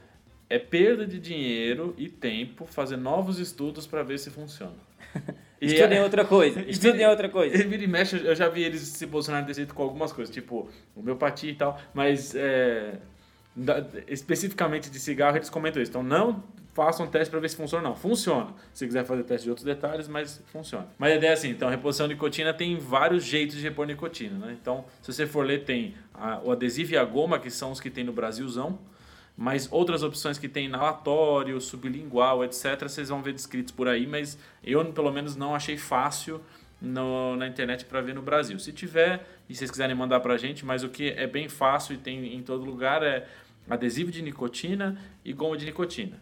[0.50, 4.76] é perda de dinheiro e tempo fazer novos estudos para ver se funciona.
[5.60, 6.62] Estudem é, outra coisa.
[6.70, 7.56] Estudem outra coisa.
[7.56, 10.34] Ele vira e mexe, eu já vi eles se posicionarem desse jeito com algumas coisas,
[10.34, 13.00] tipo homeopatia e tal, mas é,
[14.08, 15.92] especificamente de cigarro eles comentam isso.
[15.92, 16.44] Então não
[16.78, 18.00] façam um teste para ver se funciona ou não.
[18.00, 18.54] Funciona.
[18.72, 20.88] Se quiser fazer teste de outros detalhes, mas funciona.
[21.00, 24.38] Mas a ideia é assim, então, reposição de nicotina tem vários jeitos de repor nicotina,
[24.46, 24.56] né?
[24.62, 27.80] Então, se você for ler, tem a, o adesivo e a goma, que são os
[27.80, 28.78] que tem no Brasilzão,
[29.38, 34.36] mas outras opções que tem inalatório, sublingual, etc., vocês vão ver descritos por aí, mas
[34.64, 36.42] eu, pelo menos, não achei fácil
[36.82, 38.58] no, na internet para ver no Brasil.
[38.58, 41.94] Se tiver, e vocês quiserem mandar para a gente, mas o que é bem fácil
[41.94, 43.28] e tem em todo lugar é
[43.70, 46.18] adesivo de nicotina e goma de nicotina.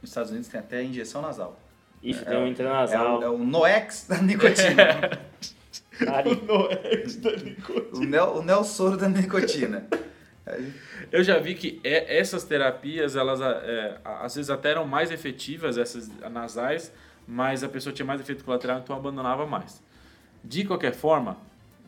[0.00, 1.58] Nos Estados Unidos tem até injeção nasal.
[2.00, 3.22] Isso, é, tem um intranasal.
[3.22, 5.10] É, o, é o Noex da nicotina.
[6.00, 6.26] É.
[6.26, 7.88] o Noex da nicotina.
[7.92, 9.86] O, Nel, o Nelsoro da nicotina.
[11.12, 15.78] Eu já vi que é, essas terapias, elas é, às vezes até eram mais efetivas,
[15.78, 16.92] essas nasais,
[17.26, 19.82] mas a pessoa tinha mais efeito colateral, então abandonava mais.
[20.42, 21.36] De qualquer forma,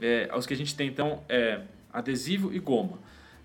[0.00, 1.60] é, os que a gente tem então é
[1.92, 2.98] adesivo e goma.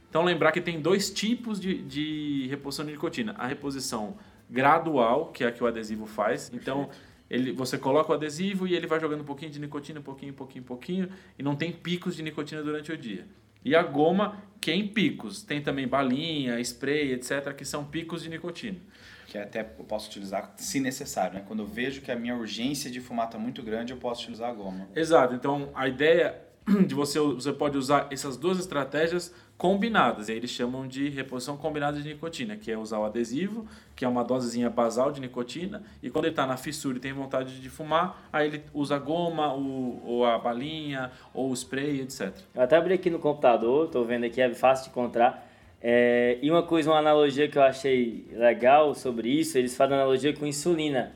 [0.09, 3.35] Então lembrar que tem dois tipos de, de reposição de nicotina.
[3.37, 4.15] A reposição
[4.49, 6.51] gradual, que é a que o adesivo faz.
[6.53, 6.89] Então,
[7.29, 10.31] ele, você coloca o adesivo e ele vai jogando um pouquinho de nicotina, um pouquinho,
[10.31, 13.25] um pouquinho, um pouquinho, e não tem picos de nicotina durante o dia.
[13.67, 15.43] E a goma, que é em picos.
[15.43, 18.79] Tem também balinha, spray, etc., que são picos de nicotina.
[19.27, 21.43] Que até eu posso utilizar se necessário, né?
[21.45, 24.49] Quando eu vejo que a minha urgência de fumar está muito grande, eu posso utilizar
[24.49, 24.87] a goma.
[24.95, 25.33] Exato.
[25.33, 26.46] Então, a ideia
[26.85, 30.27] de você, você pode usar essas duas estratégias combinadas.
[30.27, 34.03] E aí eles chamam de reposição combinada de nicotina, que é usar o adesivo, que
[34.03, 37.59] é uma dosezinha basal de nicotina, e quando ele está na fissura e tem vontade
[37.61, 42.35] de fumar, aí ele usa a goma, o, ou a balinha, ou o spray, etc.
[42.53, 45.47] Eu até abri aqui no computador, estou vendo aqui, é fácil de encontrar.
[45.81, 50.33] É, e uma coisa, uma analogia que eu achei legal sobre isso, eles fazem analogia
[50.33, 51.13] com insulina,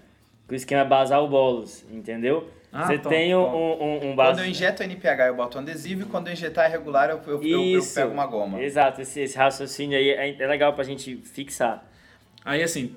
[0.47, 2.47] com o esquema basal bolos, entendeu?
[2.71, 4.31] Ah, você tem um, um, um base...
[4.31, 7.43] Quando eu injeto NPH, eu boto um adesivo, e quando eu injetar irregular, eu, eu,
[7.43, 8.61] eu, eu pego uma goma.
[8.61, 11.85] Exato, esse, esse raciocínio aí é, é legal pra gente fixar.
[12.45, 12.95] Aí, assim,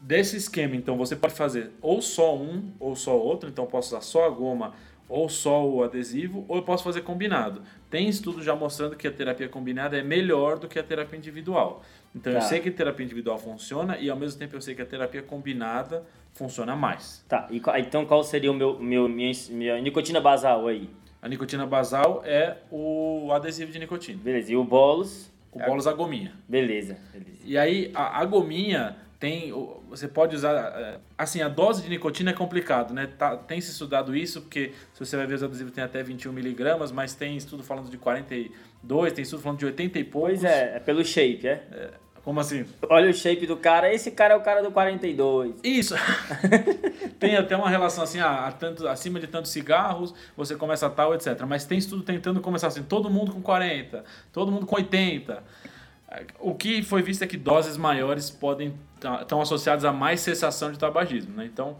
[0.00, 3.88] desse esquema, então, você pode fazer ou só um ou só outro, então eu posso
[3.88, 4.74] usar só a goma
[5.08, 7.62] ou só o adesivo, ou eu posso fazer combinado.
[7.90, 11.82] Tem estudo já mostrando que a terapia combinada é melhor do que a terapia individual.
[12.14, 12.38] Então tá.
[12.38, 14.86] eu sei que a terapia individual funciona e ao mesmo tempo eu sei que a
[14.86, 16.04] terapia combinada
[16.34, 17.24] funciona mais.
[17.28, 20.90] Tá, e, então qual seria o meu, meu minha, minha nicotina basal aí?
[21.22, 24.20] A nicotina basal é o adesivo de nicotina.
[24.22, 25.32] Beleza, e o bolos?
[25.50, 26.34] O é bolos a gominha.
[26.46, 27.38] Beleza, beleza.
[27.44, 29.52] E aí a, a gominha tem
[29.88, 33.70] você pode usar é, assim a dose de nicotina é complicado né tá, tem se
[33.70, 37.34] estudado isso porque se você vai ver os adesivos tem até 21 miligramas mas tem
[37.36, 41.02] estudo falando de 42 tem estudo falando de 80 e poucos pois é é pelo
[41.04, 41.90] shape é, é
[42.24, 42.64] como assim?
[42.88, 45.56] Olha o shape do cara, esse cara é o cara do 42.
[45.62, 45.94] Isso!
[47.20, 51.38] tem até uma relação assim, ah, tanto, acima de tantos cigarros, você começa tal, etc.
[51.46, 55.42] Mas tem estudo tentando começar assim, todo mundo com 40, todo mundo com 80.
[56.40, 58.74] O que foi visto é que doses maiores podem
[59.20, 61.36] estão associadas a mais cessação de tabagismo.
[61.36, 61.44] Né?
[61.44, 61.76] Então,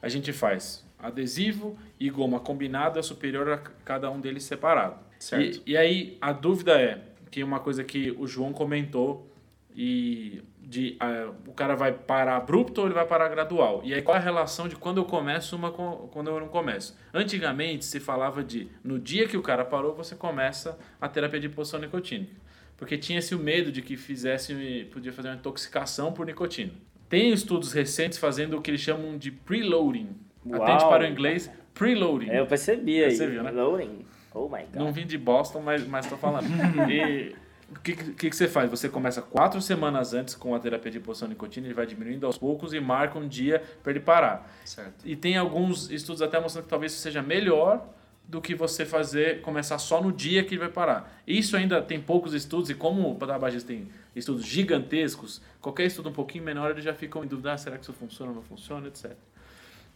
[0.00, 4.96] a gente faz adesivo e goma combinado é superior a cada um deles separado.
[5.18, 5.62] Certo.
[5.66, 9.28] E, e aí, a dúvida é, que uma coisa que o João comentou
[9.74, 13.82] e de uh, o cara vai parar abrupto ou ele vai parar gradual.
[13.84, 16.48] E aí qual é a relação de quando eu começo uma com, quando eu não
[16.48, 16.96] começo?
[17.12, 21.48] Antigamente se falava de no dia que o cara parou você começa a terapia de
[21.48, 22.32] posição nicotínica,
[22.76, 26.72] porque tinha-se o medo de que fizesse podia fazer uma intoxicação por nicotina.
[27.08, 30.08] Tem estudos recentes fazendo o que eles chamam de preloading.
[30.52, 32.30] Atente para o inglês, preloading.
[32.30, 33.16] É, eu percebi aí.
[33.16, 33.42] Né?
[33.42, 34.04] Preloading.
[34.32, 34.74] Oh my God.
[34.74, 36.46] Não vim de Boston, mas mas tô falando.
[36.90, 37.36] e
[37.74, 38.70] o que, que, que, você faz?
[38.70, 42.38] Você começa quatro semanas antes com a terapia de posição nicotina, ele vai diminuindo aos
[42.38, 44.50] poucos e marca um dia para ele parar.
[44.64, 45.04] Certo.
[45.04, 47.86] E tem alguns estudos até mostrando que talvez isso seja melhor
[48.26, 51.20] do que você fazer, começar só no dia que ele vai parar.
[51.26, 56.12] Isso ainda tem poucos estudos, e como o tabagista tem estudos gigantescos, qualquer estudo um
[56.12, 58.88] pouquinho menor, eles já ficam em dúvida, ah, será que isso funciona ou não funciona,
[58.88, 59.12] etc.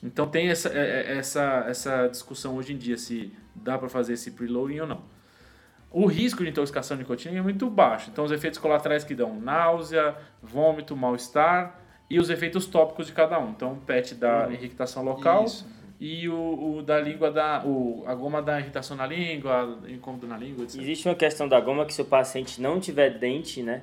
[0.02, 4.12] Então tem essa, é, é, essa, essa discussão hoje em dia, se dá para fazer
[4.12, 5.02] esse preloading ou não.
[5.90, 8.10] O risco de intoxicação de nicotina é muito baixo.
[8.12, 13.38] Então os efeitos colaterais que dão náusea, vômito, mal-estar e os efeitos tópicos de cada
[13.38, 13.50] um.
[13.50, 14.52] Então o PET da uhum.
[14.52, 15.44] irritação local...
[15.44, 20.26] Isso e o, o, da língua da o, a goma da irritação na língua, incômodo
[20.26, 20.80] na língua, etc.
[20.80, 23.82] Existe uma questão da goma que se o paciente não tiver dente, né?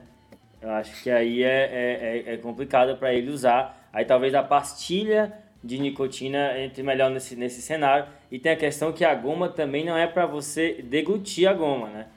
[0.62, 3.90] Eu acho que aí é, é, é, é complicado para ele usar.
[3.92, 8.06] Aí talvez a pastilha de nicotina entre melhor nesse, nesse cenário.
[8.36, 11.90] E tem a questão que a goma também não é para você deglutir a goma,
[11.90, 12.08] né?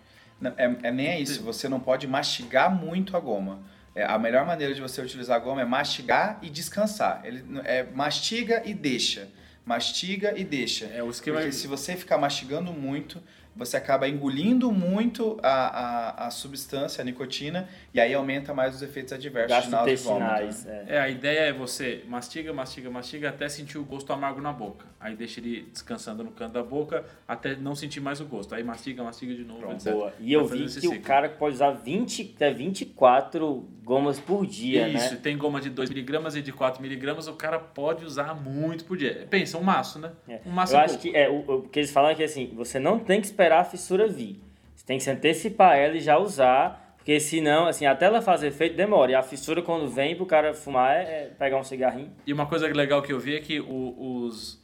[0.40, 3.60] Não, é, é nem é isso, você não pode mastigar muito a goma.
[3.94, 7.20] É, a melhor maneira de você utilizar a goma é mastigar e descansar.
[7.22, 9.28] Ele é mastiga e deixa
[9.64, 10.86] mastiga e deixa.
[10.86, 11.36] É o esquema.
[11.36, 13.22] Porque se você ficar mastigando muito,
[13.58, 18.82] você acaba engolindo muito a, a, a substância, a nicotina, e aí aumenta mais os
[18.82, 20.96] efeitos adversos de náusea É.
[20.96, 24.86] é, a ideia é você mastiga, mastiga, mastiga até sentir o gosto amargo na boca.
[25.00, 28.54] Aí deixa ele descansando no canto da boca até não sentir mais o gosto.
[28.54, 29.84] Aí mastiga, mastiga de novo, Pronto.
[29.90, 30.12] Boa.
[30.20, 30.96] E eu vi que ciclo.
[30.96, 35.20] o cara pode usar 20, até 24 gomas por dia, Isso, né?
[35.22, 39.26] tem goma de 2mg e de 4mg, o cara pode usar muito por dia.
[39.30, 40.12] Pensa, um maço, né?
[40.28, 40.40] É.
[40.44, 42.78] Um maço Eu acho que é, o, o que eles falam é que assim, você
[42.78, 44.40] não tem que esperar a fissura vir.
[44.74, 48.48] Você tem que se antecipar ela e já usar, porque senão, assim, até ela fazer
[48.48, 49.12] efeito demora.
[49.12, 52.12] E a fissura quando vem pro cara fumar é, é pegar um cigarrinho.
[52.26, 54.62] E uma coisa legal que eu vi é que o, os,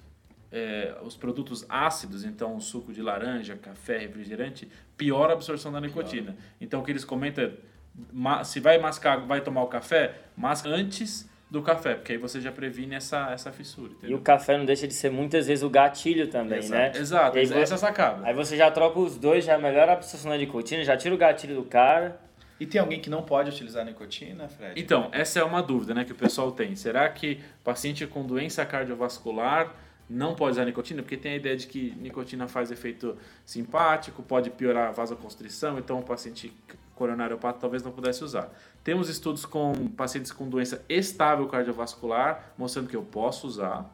[0.52, 5.80] é, os produtos ácidos, então o suco de laranja, café, refrigerante, piora a absorção da
[5.80, 6.32] nicotina.
[6.32, 6.38] Piora.
[6.60, 11.28] Então o que eles comentam é, se vai mascar, vai tomar o café, masca antes
[11.54, 13.92] do café, porque aí você já previne essa, essa fissura.
[13.92, 14.10] Entendeu?
[14.10, 16.74] E o café não deixa de ser muitas vezes o gatilho também, Exato.
[16.74, 16.92] né?
[17.00, 18.26] Exato, aí, essa é a sacada.
[18.26, 21.18] Aí você já troca os dois, já melhora a absorção da nicotina, já tira o
[21.18, 22.20] gatilho do cara.
[22.58, 24.80] E tem alguém que não pode utilizar nicotina, Fred?
[24.80, 26.74] Então, essa é uma dúvida né, que o pessoal tem.
[26.74, 29.74] Será que paciente com doença cardiovascular
[30.10, 31.02] não pode usar nicotina?
[31.02, 36.00] Porque tem a ideia de que nicotina faz efeito simpático, pode piorar a vasoconstrição, então
[36.00, 36.52] o paciente
[36.94, 38.50] coronariopata talvez não pudesse usar.
[38.82, 43.90] Temos estudos com pacientes com doença estável cardiovascular, mostrando que eu posso usar.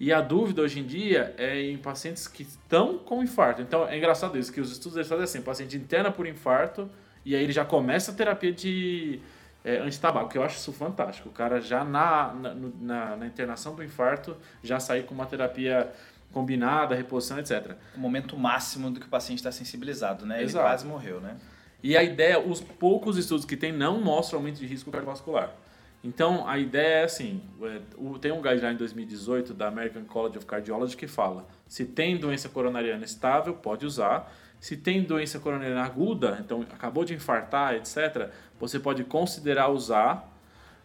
[0.00, 3.60] E a dúvida hoje em dia é em pacientes que estão com infarto.
[3.60, 6.88] Então é engraçado isso, que os estudos eles fazem assim: paciente interna por infarto
[7.24, 9.20] e aí ele já começa a terapia de
[9.64, 11.28] é, antitabaco, que eu acho isso fantástico.
[11.28, 15.92] O cara já na, na, na, na internação do infarto já sair com uma terapia
[16.32, 17.72] combinada, reposição, etc.
[17.96, 20.42] O momento máximo do que o paciente está sensibilizado, né?
[20.42, 20.58] Exato.
[20.58, 21.36] Ele quase morreu, né?
[21.82, 25.54] E a ideia, os poucos estudos que tem não mostram aumento de risco cardiovascular.
[26.02, 27.80] Então, a ideia é assim, é,
[28.20, 32.48] tem um guideline em 2018 da American College of Cardiology que fala, se tem doença
[32.48, 34.32] coronariana estável, pode usar.
[34.60, 40.32] Se tem doença coronariana aguda, então acabou de infartar, etc., você pode considerar usar,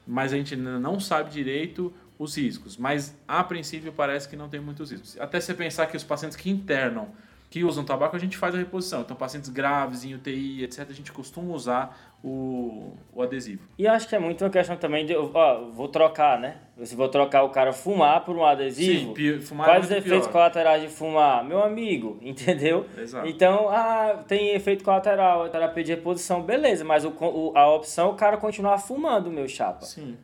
[0.06, 2.78] mas a gente ainda não sabe direito os riscos.
[2.78, 5.20] Mas, a princípio, parece que não tem muitos riscos.
[5.20, 7.08] Até você pensar que os pacientes que internam
[7.54, 9.02] que usam tabaco, a gente faz a reposição.
[9.02, 13.62] Então, pacientes graves em UTI, etc., a gente costuma usar o, o adesivo.
[13.78, 16.58] E acho que é muito uma questão também de, ó, vou trocar, né?
[16.82, 20.22] Se vou trocar o cara fumar por um adesivo, Sim, fumar quais é os efeitos
[20.22, 20.32] pior.
[20.32, 21.46] colaterais de fumar?
[21.46, 22.88] Meu amigo, entendeu?
[22.98, 23.28] Exato.
[23.28, 28.12] Então, ah, tem efeito colateral, terapia de reposição, beleza, mas o, o, a opção é
[28.14, 29.86] o cara continuar fumando, meu chapa.
[29.86, 30.18] Sim.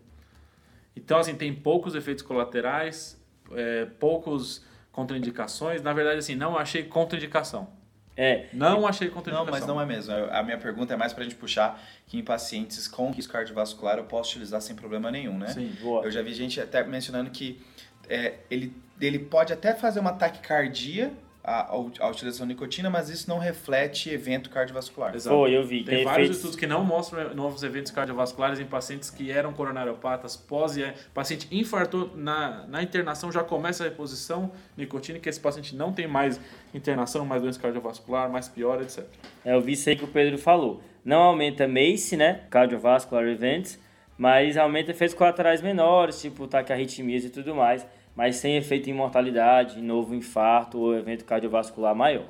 [0.96, 4.68] Então, assim, tem poucos efeitos colaterais, é, poucos
[5.00, 5.82] contraindicações.
[5.82, 7.70] Na verdade, assim, não achei contraindicação.
[8.18, 8.48] É.
[8.52, 9.46] Não achei contraindicação.
[9.46, 10.14] Não, mas não é mesmo.
[10.14, 13.98] A minha pergunta é mais para a gente puxar que em pacientes com risco cardiovascular
[13.98, 15.48] eu posso utilizar sem problema nenhum, né?
[15.48, 16.04] Sim, boa.
[16.04, 17.62] Eu já vi gente até mencionando que
[18.10, 23.30] é, ele, ele pode até fazer uma taquicardia a, a, utilização de nicotina, mas isso
[23.30, 25.16] não reflete evento cardiovascular.
[25.16, 25.36] Exato.
[25.36, 25.84] Pô, eu vi.
[25.84, 26.38] Tem, tem vários efeitos...
[26.38, 31.48] estudos que não mostram novos eventos cardiovasculares em pacientes que eram coronariopatas pós e paciente
[31.52, 36.40] infartou na, na internação já começa a reposição nicotina que esse paciente não tem mais
[36.74, 39.06] internação, mais doença cardiovascular, mais pior, etc.
[39.46, 40.84] É, eu vi isso aí que o Pedro falou.
[41.06, 43.80] Não aumenta MACE, né, cardiovascular events,
[44.18, 47.86] mas aumenta efeitos colaterais menores, tipo taquiarritmias e tudo mais
[48.20, 52.26] mas sem efeito em mortalidade, novo infarto ou evento cardiovascular maior.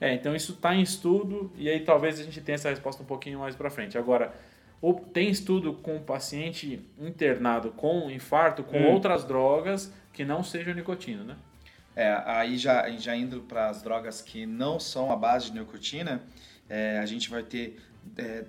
[0.00, 3.06] É, então isso está em estudo e aí talvez a gente tenha essa resposta um
[3.06, 3.98] pouquinho mais para frente.
[3.98, 4.32] Agora,
[5.12, 8.92] tem estudo com paciente internado com infarto com hum.
[8.92, 11.36] outras drogas que não sejam nicotina, né?
[11.96, 16.22] É, aí já, já indo para as drogas que não são a base de nicotina,
[16.70, 17.80] é, a gente vai ter
[18.16, 18.44] é,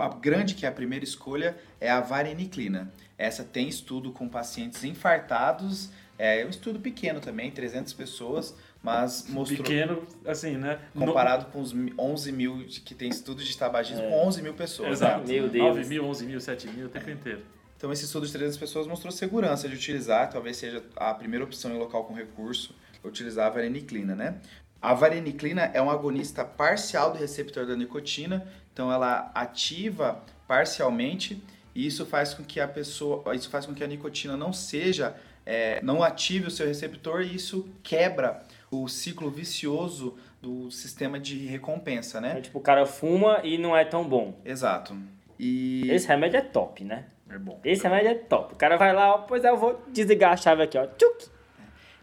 [0.00, 2.90] a grande que é a primeira escolha é a vareniclina.
[3.18, 9.64] Essa tem estudo com pacientes infartados é um estudo pequeno também, 300 pessoas, mas mostrou...
[9.64, 10.78] Pequeno, assim, né?
[10.94, 11.50] Comparado no...
[11.50, 14.10] com os 11 mil que tem estudo de tabagismo, é.
[14.10, 14.90] com 11 mil pessoas.
[14.90, 15.26] Exato.
[15.26, 15.34] Né?
[15.34, 15.76] Meu Deus.
[15.76, 17.42] 9 mil, 11 mil, 7 mil, o tempo inteiro.
[17.76, 21.72] Então, esse estudo de 300 pessoas mostrou segurança de utilizar, talvez seja a primeira opção
[21.72, 24.38] em local com recurso, utilizar a vareniclina, né?
[24.82, 31.42] A vareniclina é um agonista parcial do receptor da nicotina, então ela ativa parcialmente
[31.74, 35.14] e isso faz com que a pessoa, isso faz com que a nicotina não seja,
[35.50, 41.44] é, não ative o seu receptor e isso quebra o ciclo vicioso do sistema de
[41.44, 42.38] recompensa, né?
[42.38, 44.38] É, tipo, o cara fuma e não é tão bom.
[44.44, 44.96] Exato.
[45.36, 45.90] E...
[45.90, 47.06] Esse remédio é top, né?
[47.28, 47.58] É bom.
[47.64, 48.54] Esse remédio é top.
[48.54, 50.86] O cara vai lá, ó, pois é, eu vou desligar a chave aqui, ó.
[50.86, 51.28] Tchuc!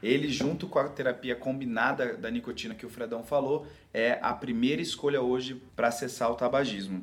[0.04, 4.82] Ele, junto com a terapia combinada da nicotina que o Fredão falou, é a primeira
[4.82, 7.02] escolha hoje para acessar o tabagismo.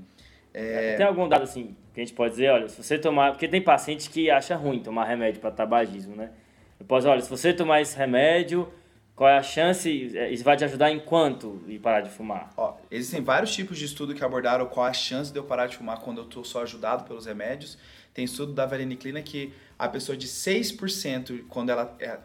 [0.54, 0.96] É...
[0.96, 3.32] Tem algum dado assim que a gente pode dizer, olha, se você tomar.
[3.32, 6.30] Porque tem paciente que acha ruim tomar remédio para tabagismo, né?
[6.78, 8.72] Eu posso, olha, se você tomar esse remédio,
[9.16, 10.16] qual é a chance?
[10.16, 12.52] É, isso vai te ajudar em quanto e parar de fumar?
[12.56, 15.76] Ó, existem vários tipos de estudo que abordaram qual a chance de eu parar de
[15.76, 17.78] fumar quando eu estou só ajudado pelos remédios.
[18.12, 22.18] Tem estudo da vareniclina que a pessoa de 6%, quando ela é,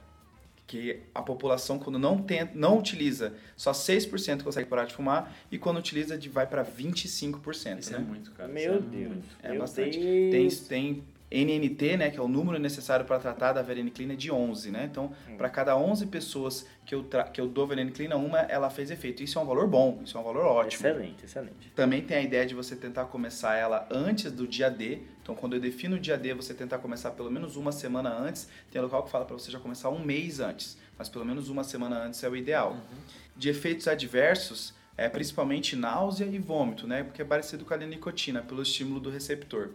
[0.69, 5.58] que a população quando não tem, não utiliza, só 6% consegue parar de fumar e
[5.58, 7.97] quando utiliza de vai para 25%, Isso né?
[7.97, 8.47] é muito, cara.
[8.47, 9.25] Meu é Deus.
[9.41, 9.97] É Meu bastante.
[9.97, 10.60] Deus.
[10.60, 14.71] Tem tem NNT, né, que é o número necessário para tratar da vareniclina de 11,
[14.71, 14.87] né?
[14.89, 15.37] Então, hum.
[15.37, 19.21] para cada 11 pessoas que eu, que eu dou vareniclina, uma ela fez efeito.
[19.21, 20.87] Isso é um valor bom, isso é um valor ótimo.
[20.87, 21.71] Excelente, excelente.
[21.75, 24.99] Também tem a ideia de você tentar começar ela antes do dia D.
[25.21, 28.49] Então, quando eu defino o dia D, você tentar começar pelo menos uma semana antes.
[28.71, 31.63] Tem local que fala para você já começar um mês antes, mas pelo menos uma
[31.63, 32.71] semana antes é o ideal.
[32.71, 32.97] Uhum.
[33.37, 37.03] De efeitos adversos, é principalmente náusea e vômito, né?
[37.03, 39.69] Porque é parecido com a nicotina, pelo estímulo do receptor.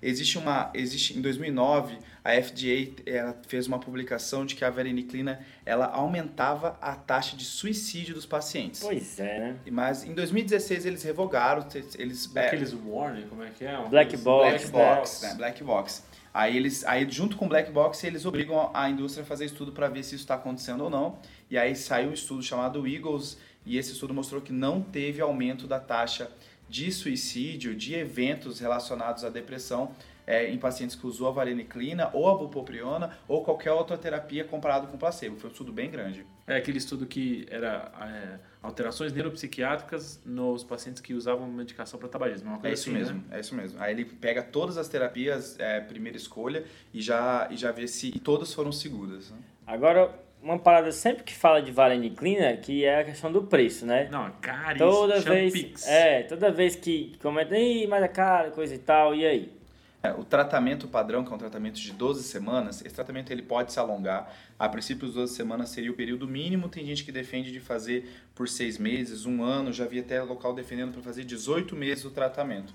[0.00, 5.40] Existe uma, existe em 2009 a FDA ela fez uma publicação de que a vareniclina
[5.64, 8.82] ela aumentava a taxa de suicídio dos pacientes.
[8.82, 9.56] Pois é, né?
[9.70, 13.82] Mas em 2016 eles revogaram, eles é, aqueles warning, como é que é?
[13.88, 15.34] Black box, Black box, né?
[15.36, 16.04] Black box.
[16.34, 19.72] Aí eles, aí junto com o Black Box eles obrigam a indústria a fazer estudo
[19.72, 21.18] para ver se isso está acontecendo ou não.
[21.50, 25.66] E aí saiu um estudo chamado Eagles e esse estudo mostrou que não teve aumento
[25.66, 26.30] da taxa
[26.68, 29.92] de suicídio, de eventos relacionados à depressão
[30.28, 34.86] é, em pacientes que usou a vareniclina ou a bupropiona ou qualquer outra terapia comparado
[34.88, 35.36] com placebo.
[35.36, 36.26] Foi um estudo bem grande.
[36.46, 42.46] É aquele estudo que era é, alterações neuropsiquiátricas nos pacientes que usavam medicação para tabagismo.
[42.46, 43.36] É uma coisa é isso assim, mesmo, né?
[43.38, 43.82] é isso mesmo.
[43.82, 48.12] Aí ele pega todas as terapias, é, primeira escolha, e já, e já vê se
[48.20, 49.30] todas foram seguras.
[49.30, 49.38] Né?
[49.66, 54.08] Agora, uma parada sempre que fala de vareniclina, que é a questão do preço, né?
[54.10, 58.74] Não, é caro Toda vez, é, toda vez que comenta, Ih, mas é caro, coisa
[58.74, 59.58] e tal, e aí?
[60.00, 63.72] É, o tratamento padrão, que é um tratamento de 12 semanas, esse tratamento ele pode
[63.72, 64.32] se alongar.
[64.56, 66.68] A princípio, as 12 semanas seria o período mínimo.
[66.68, 69.72] Tem gente que defende de fazer por 6 meses, um ano.
[69.72, 72.72] Já vi até local defendendo para fazer 18 meses o tratamento.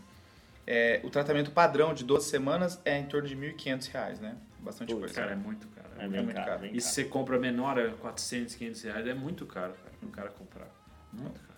[0.67, 4.35] É, o tratamento padrão de 12 semanas é em torno de R$ 1.500, né?
[4.59, 5.13] Bastante Putz, coisa.
[5.13, 5.82] Cara, é muito caro.
[6.03, 6.45] É, é muito caro.
[6.45, 6.65] caro.
[6.71, 9.07] E se você compra menor, é 400, 500 reais.
[9.07, 10.67] É muito caro, cara, para o cara comprar.
[11.11, 11.53] Muito caro.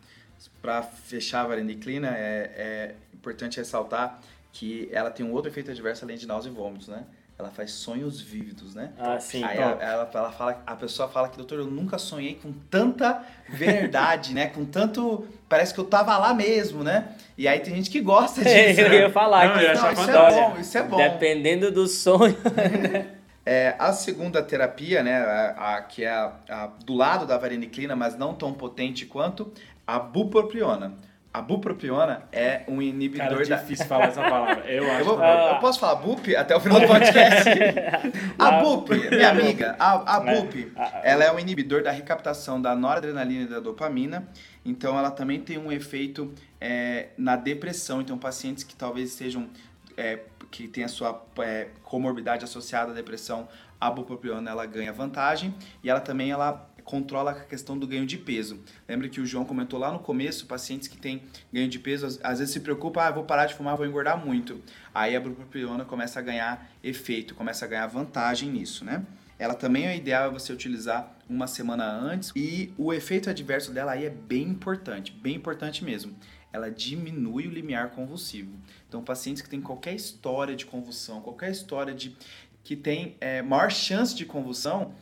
[0.62, 4.20] Para fechar a vareniclina, é, é importante ressaltar
[4.52, 7.04] que ela tem um outro efeito adverso além de náusea e vômitos, né?
[7.38, 8.92] Ela faz sonhos vívidos, né?
[8.98, 9.44] Ah, sim.
[9.44, 13.22] Aí ela, ela, ela, fala, a pessoa fala que, doutor, eu nunca sonhei com tanta
[13.50, 14.48] verdade, né?
[14.48, 15.28] Com tanto.
[15.50, 17.10] Parece que eu tava lá mesmo, né?
[17.38, 18.80] E aí tem gente que gosta disso.
[18.80, 20.98] eu ia falar Não, que não, isso é bom, isso é bom.
[20.98, 22.38] Dependendo do sonho.
[23.46, 27.96] É, a segunda terapia, né, a, a que é a, a, do lado da vareniclina,
[27.96, 29.54] mas não tão potente quanto,
[29.86, 30.96] a bupropiona.
[31.32, 33.56] A bupropiona é um inibidor Cara, é da...
[33.58, 34.72] difícil falar essa palavra.
[34.72, 35.00] Eu acho.
[35.02, 37.50] Eu, vou, eu posso falar bup até o final do podcast?
[38.40, 40.72] a bup, minha amiga, a, a bup,
[41.04, 44.26] ela é um inibidor da recaptação da noradrenalina e da dopamina.
[44.64, 48.00] Então, ela também tem um efeito é, na depressão.
[48.00, 49.50] Então, pacientes que talvez estejam...
[49.98, 50.20] É,
[50.52, 53.48] que tem a sua é, comorbidade associada à depressão,
[53.80, 55.54] a bupropiona ela ganha vantagem
[55.84, 58.60] e ela também ela controla a questão do ganho de peso.
[58.88, 62.20] Lembra que o João comentou lá no começo, pacientes que têm ganho de peso, às,
[62.24, 64.62] às vezes se preocupa, ah, vou parar de fumar, vou engordar muito.
[64.94, 69.04] Aí a bupropiona começa a ganhar efeito, começa a ganhar vantagem nisso, né?
[69.38, 74.06] Ela também é ideal você utilizar uma semana antes e o efeito adverso dela aí
[74.06, 76.16] é bem importante, bem importante mesmo.
[76.56, 78.52] Ela diminui o limiar convulsivo.
[78.88, 82.16] Então, pacientes que têm qualquer história de convulsão, qualquer história de
[82.64, 84.94] que tem é, maior chance de convulsão,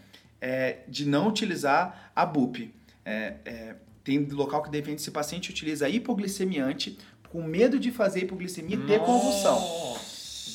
[0.42, 2.74] é, de não utilizar a BUP.
[3.06, 6.98] É, é, tem local que defende se o paciente utiliza hipoglicemiante
[7.30, 9.96] com medo de fazer hipoglicemia e ter convulsão.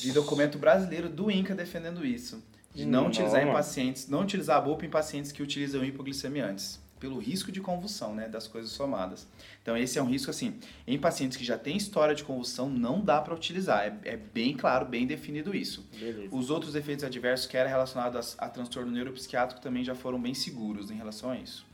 [0.01, 2.43] De documento brasileiro do INCA defendendo isso.
[2.75, 6.79] De não utilizar em pacientes, não utilizar a BUP em pacientes que utilizam hipoglicemiantes.
[6.99, 9.27] Pelo risco de convulsão, né, das coisas somadas.
[9.61, 13.01] Então esse é um risco assim, em pacientes que já têm história de convulsão não
[13.01, 15.87] dá para utilizar, é, é, bem claro, bem definido isso.
[15.97, 16.35] Beleza.
[16.35, 20.33] Os outros efeitos adversos que eram relacionados a, a transtorno neuropsiquiátrico também já foram bem
[20.33, 21.68] seguros em relação a isso.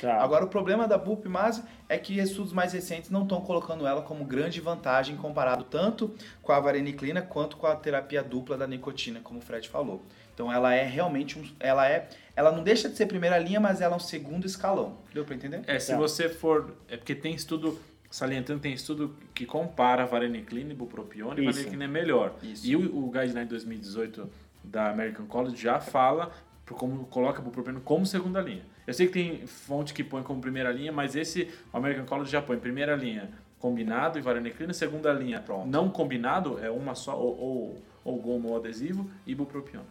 [0.00, 0.22] Tá.
[0.22, 4.24] Agora, o problema da BUP-MASE é que estudos mais recentes não estão colocando ela como
[4.24, 9.38] grande vantagem comparado tanto com a vareniclina quanto com a terapia dupla da nicotina, como
[9.38, 10.02] o Fred falou.
[10.34, 13.80] Então, ela é realmente um, ela é, ela não deixa de ser primeira linha, mas
[13.80, 14.98] ela é um segundo escalão.
[15.12, 15.62] Deu para entender?
[15.66, 15.98] É, se tá.
[15.98, 17.78] você for, é porque tem estudo
[18.10, 22.34] salientando, tem estudo que compara vareniclina e bupropiona e vareniclina é melhor.
[22.42, 22.66] Isso.
[22.66, 24.30] E o, o Guideline 2018
[24.64, 26.32] da American College já fala
[26.66, 28.64] como coloca bupropiona como segunda linha.
[28.88, 32.40] Eu sei que tem fonte que põe como primeira linha, mas esse American College já
[32.40, 33.28] põe primeira linha
[33.58, 35.68] combinado e vareniclina, segunda linha Pronto.
[35.68, 39.84] não combinado, é uma só, ou, ou, ou goma ou adesivo, e bupropiona.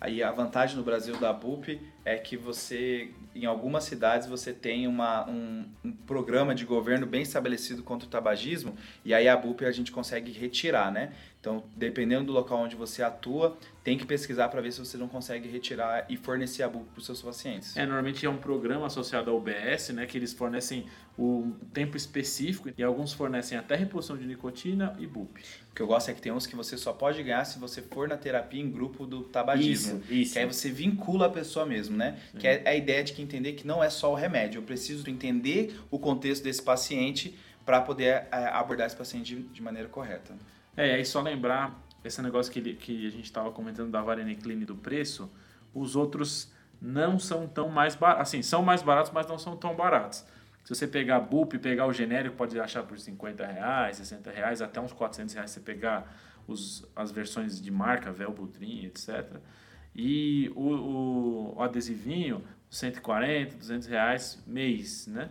[0.00, 4.88] Aí a vantagem no Brasil da BUP é que você, em algumas cidades, você tem
[4.88, 8.74] uma, um, um, programa de governo bem estabelecido contra o tabagismo
[9.04, 11.12] e aí a BUP a gente consegue retirar, né?
[11.40, 15.06] Então, dependendo do local onde você atua, tem que pesquisar para ver se você não
[15.06, 17.76] consegue retirar e fornecer a BUP para os seus pacientes.
[17.76, 20.86] É, normalmente é um programa associado ao UBS, né, que eles fornecem
[21.18, 25.38] o tempo específico e alguns fornecem até reposição de nicotina e BUP.
[25.70, 27.82] O que eu gosto é que tem uns que você só pode ganhar se você
[27.82, 29.98] for na terapia em grupo do tabagismo.
[29.98, 30.32] Isso, isso.
[30.32, 32.18] Que aí você vincula a pessoa mesmo, né?
[32.38, 34.58] Que é a ideia de que entender que não é só o remédio.
[34.58, 39.62] Eu preciso entender o contexto desse paciente para poder é, abordar esse paciente de, de
[39.62, 40.34] maneira correta.
[40.76, 44.64] É, aí só lembrar esse negócio que, ele, que a gente estava comentando da Varenicline
[44.64, 45.30] do preço,
[45.72, 49.74] os outros não são tão mais baratos, assim, são mais baratos, mas não são tão
[49.74, 50.24] baratos.
[50.64, 54.80] Se você pegar BUP pegar o genérico, pode achar por 50 reais, 60 reais, até
[54.80, 55.50] uns 400 reais.
[55.50, 56.14] Se você pegar
[56.46, 59.36] os, as versões de marca, Velbutrin, etc.
[59.94, 65.30] E o, o, o adesivinho, 140, 200 reais mês, né?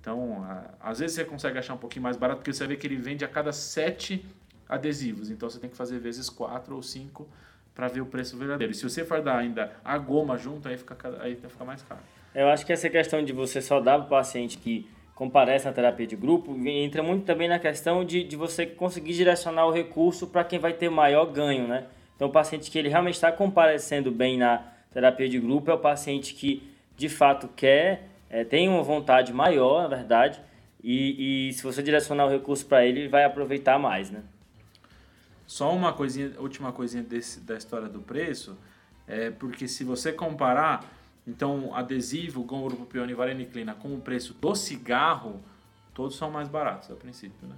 [0.00, 2.86] Então, a, às vezes você consegue achar um pouquinho mais barato, porque você vê que
[2.86, 4.24] ele vende a cada 7
[4.68, 5.30] adesivos.
[5.30, 7.28] Então você tem que fazer vezes 4 ou 5
[7.74, 8.72] para ver o preço verdadeiro.
[8.72, 12.00] E se você for dar ainda a goma junto, aí fica, aí fica mais caro.
[12.34, 15.72] Eu acho que essa questão de você só dar para o paciente que comparece na
[15.72, 20.26] terapia de grupo entra muito também na questão de, de você conseguir direcionar o recurso
[20.26, 21.86] para quem vai ter maior ganho, né?
[22.16, 25.78] Então, o paciente que ele realmente está comparecendo bem na terapia de grupo é o
[25.78, 26.62] paciente que
[26.96, 30.40] de fato quer, é, tem uma vontade maior, na verdade,
[30.82, 34.22] e, e se você direcionar o recurso para ele, ele vai aproveitar mais, né?
[35.52, 38.56] Só uma coisinha, última coisinha desse, da história do preço,
[39.06, 40.82] é porque se você comparar,
[41.26, 45.42] então adesivo, gomuropropiona e vareniclina com o preço do cigarro,
[45.92, 47.54] todos são mais baratos a princípio, né?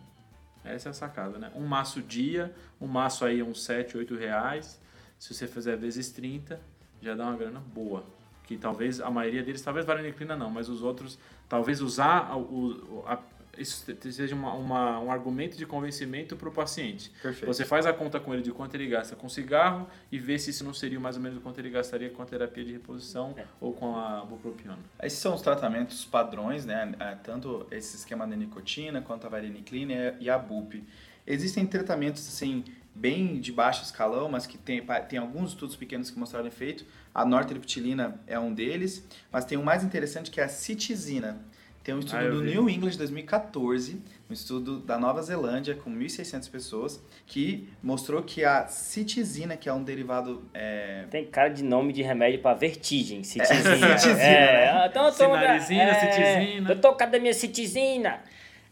[0.65, 1.53] Essa é a sacada, né?
[1.55, 4.81] Um maço dia, um maço aí uns 7, 8 reais.
[5.17, 6.61] Se você fizer vezes 30,
[7.01, 8.05] já dá uma grana boa.
[8.43, 11.17] Que talvez a maioria deles, talvez vareniclina não, mas os outros,
[11.49, 13.21] talvez usar o, a,
[13.59, 17.11] isso seja uma, uma, um argumento de convencimento para o paciente.
[17.23, 17.47] Perfeito.
[17.47, 20.51] Você faz a conta com ele de quanto ele gasta com cigarro e vê se
[20.51, 23.45] isso não seria mais ou menos quanto ele gastaria com a terapia de reposição é.
[23.61, 24.79] ou com a bupropiona.
[25.03, 26.95] Esses são os tratamentos padrões, né?
[26.99, 30.85] É, tanto esse esquema da nicotina quanto a vareniclina e a BUP.
[31.27, 36.19] Existem tratamentos assim bem de baixo escalão, mas que tem, tem alguns estudos pequenos que
[36.19, 36.85] mostraram efeito.
[37.15, 41.45] A nortriptilina é um deles, mas tem um mais interessante que é a citizina.
[41.85, 42.53] Tem um estudo ah, do vi.
[42.53, 48.43] New England de 2014, um estudo da Nova Zelândia com 1.600 pessoas, que mostrou que
[48.43, 50.43] a citizina, que é um derivado...
[50.55, 51.05] É...
[51.11, 53.87] Tem cara de nome de remédio para vertigem, citizina.
[53.87, 54.73] É, citizina, é.
[54.73, 54.87] Né?
[54.87, 56.71] Então, Sinarizina, é, citizina.
[56.71, 58.19] Eu tô, cadê minha citizina?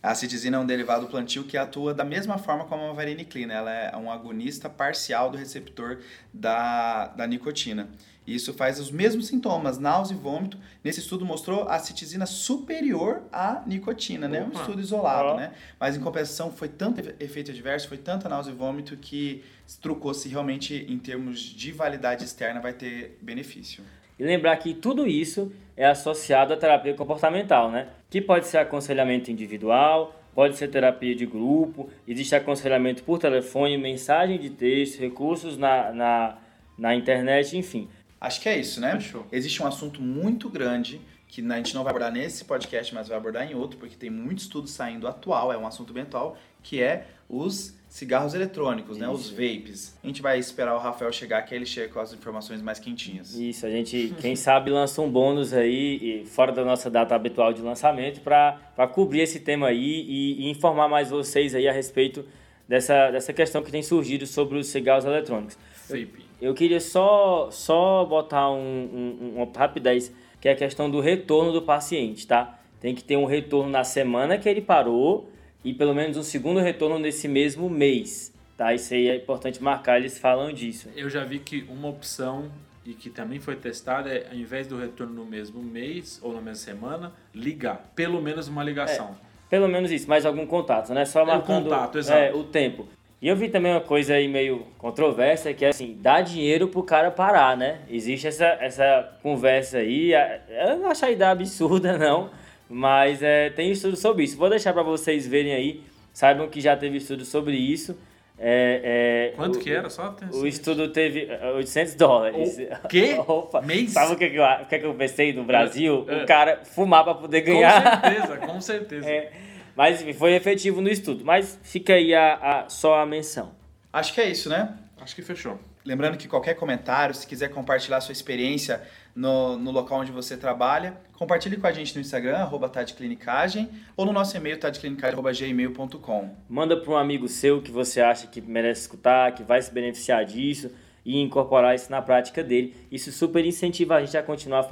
[0.03, 3.55] A citizina é um derivado plantio que atua da mesma forma como a vareniclina.
[3.55, 5.99] Ela é um agonista parcial do receptor
[6.33, 7.89] da, da nicotina.
[8.27, 10.57] Isso faz os mesmos sintomas, náusea e vômito.
[10.83, 14.45] Nesse estudo mostrou a citizina superior à nicotina, né?
[14.45, 15.53] Um estudo isolado, né?
[15.79, 19.43] Mas em compensação foi tanto efeito adverso, foi tanta náusea e vômito que
[19.81, 23.83] trucou se realmente em termos de validade externa vai ter benefício.
[24.19, 27.89] E lembrar que tudo isso é associado à terapia comportamental, né?
[28.09, 34.39] Que pode ser aconselhamento individual, pode ser terapia de grupo, existe aconselhamento por telefone, mensagem
[34.39, 36.39] de texto, recursos na, na,
[36.79, 37.89] na internet, enfim.
[38.23, 38.93] Acho que é isso, né?
[38.93, 39.27] Fechou.
[39.33, 43.17] Existe um assunto muito grande que a gente não vai abordar nesse podcast, mas vai
[43.17, 46.81] abordar em outro, porque tem muito estudo saindo atual, é um assunto bem atual, que
[46.81, 49.05] é os cigarros eletrônicos, Isso.
[49.05, 49.13] né?
[49.13, 49.99] Os vapes.
[50.05, 53.35] A gente vai esperar o Rafael chegar, que ele chega com as informações mais quentinhas.
[53.35, 57.61] Isso, a gente, quem sabe, lança um bônus aí, fora da nossa data habitual de
[57.61, 62.25] lançamento, para cobrir esse tema aí e, e, informar mais vocês aí a respeito
[62.69, 65.59] dessa, dessa questão que tem surgido sobre os cigarros eletrônicos.
[65.89, 66.22] Vape.
[66.43, 70.13] Eu queria só, só botar um, um, uma rapidez.
[70.41, 72.59] que é a questão do retorno do paciente, tá?
[72.81, 75.31] Tem que ter um retorno na semana que ele parou
[75.65, 78.75] e pelo menos um segundo retorno nesse mesmo mês, tá?
[78.75, 80.89] Isso aí é importante marcar, eles falam disso.
[80.97, 82.51] Eu já vi que uma opção
[82.85, 86.41] e que também foi testada é, ao invés do retorno no mesmo mês ou na
[86.41, 87.93] mesma semana, ligar.
[87.95, 89.17] Pelo menos uma ligação.
[89.29, 91.05] É, pelo menos isso, mais algum contato, né?
[91.05, 92.19] Só marcando o, contato, exato.
[92.19, 92.89] É, o tempo.
[93.23, 96.83] E eu vi também uma coisa aí meio controversa, que é assim, dar dinheiro pro
[96.83, 97.79] cara parar, né?
[97.89, 102.31] Existe essa, essa conversa aí, eu não acho a ideia absurda, não,
[102.69, 104.37] mas é, tem estudo sobre isso.
[104.37, 107.97] Vou deixar para vocês verem aí, saibam que já teve estudo sobre isso.
[108.37, 109.89] É, é, Quanto o, que era?
[109.89, 112.59] Só o estudo teve 800 dólares.
[112.83, 113.15] O quê?
[113.25, 113.63] Opa.
[113.63, 113.93] Mês?
[113.93, 116.05] Sabe o que, eu, o que eu pensei no Brasil?
[116.09, 118.01] É, o cara fumar para poder ganhar.
[118.01, 119.07] Com certeza, com certeza.
[119.77, 121.25] Mas foi efetivo no estudo.
[121.25, 123.53] Mas fica aí a, a, só a menção.
[123.93, 124.77] Acho que é isso, né?
[125.01, 125.59] Acho que fechou.
[125.85, 128.81] Lembrando que qualquer comentário, se quiser compartilhar sua experiência
[129.17, 134.07] no, no local onde você trabalha, compartilhe com a gente no Instagram, arroba tadclinicagem, ou
[134.07, 136.37] no nosso e-mail, tadclinicagem.gmail.com.
[136.49, 140.25] Manda para um amigo seu que você acha que merece escutar, que vai se beneficiar
[140.25, 140.71] disso
[141.05, 142.77] e incorporar isso na prática dele.
[142.91, 144.65] Isso super incentiva a gente a continuar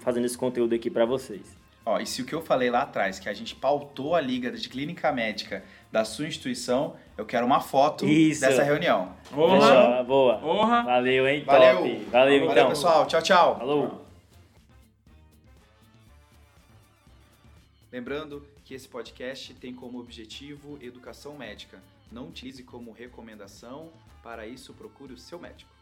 [0.00, 1.64] fazendo esse conteúdo aqui para vocês.
[1.86, 4.50] Ó, e se o que eu falei lá atrás, que a gente pautou a liga
[4.50, 5.62] de clínica médica
[5.92, 8.40] da sua instituição, eu quero uma foto Isso.
[8.40, 9.14] dessa reunião.
[9.30, 10.02] Boa.
[10.02, 10.82] boa.
[10.82, 11.44] Valeu, hein?
[11.44, 11.76] Valeu.
[11.76, 11.88] Top.
[11.88, 12.48] Valeu, Valeu então.
[12.48, 13.06] Valeu, pessoal.
[13.06, 13.58] Tchau, tchau.
[13.58, 14.06] Falou.
[17.92, 21.82] Lembrando que esse podcast tem como objetivo educação médica.
[22.10, 23.90] Não utilize como recomendação,
[24.22, 25.73] para isso procure o seu médico.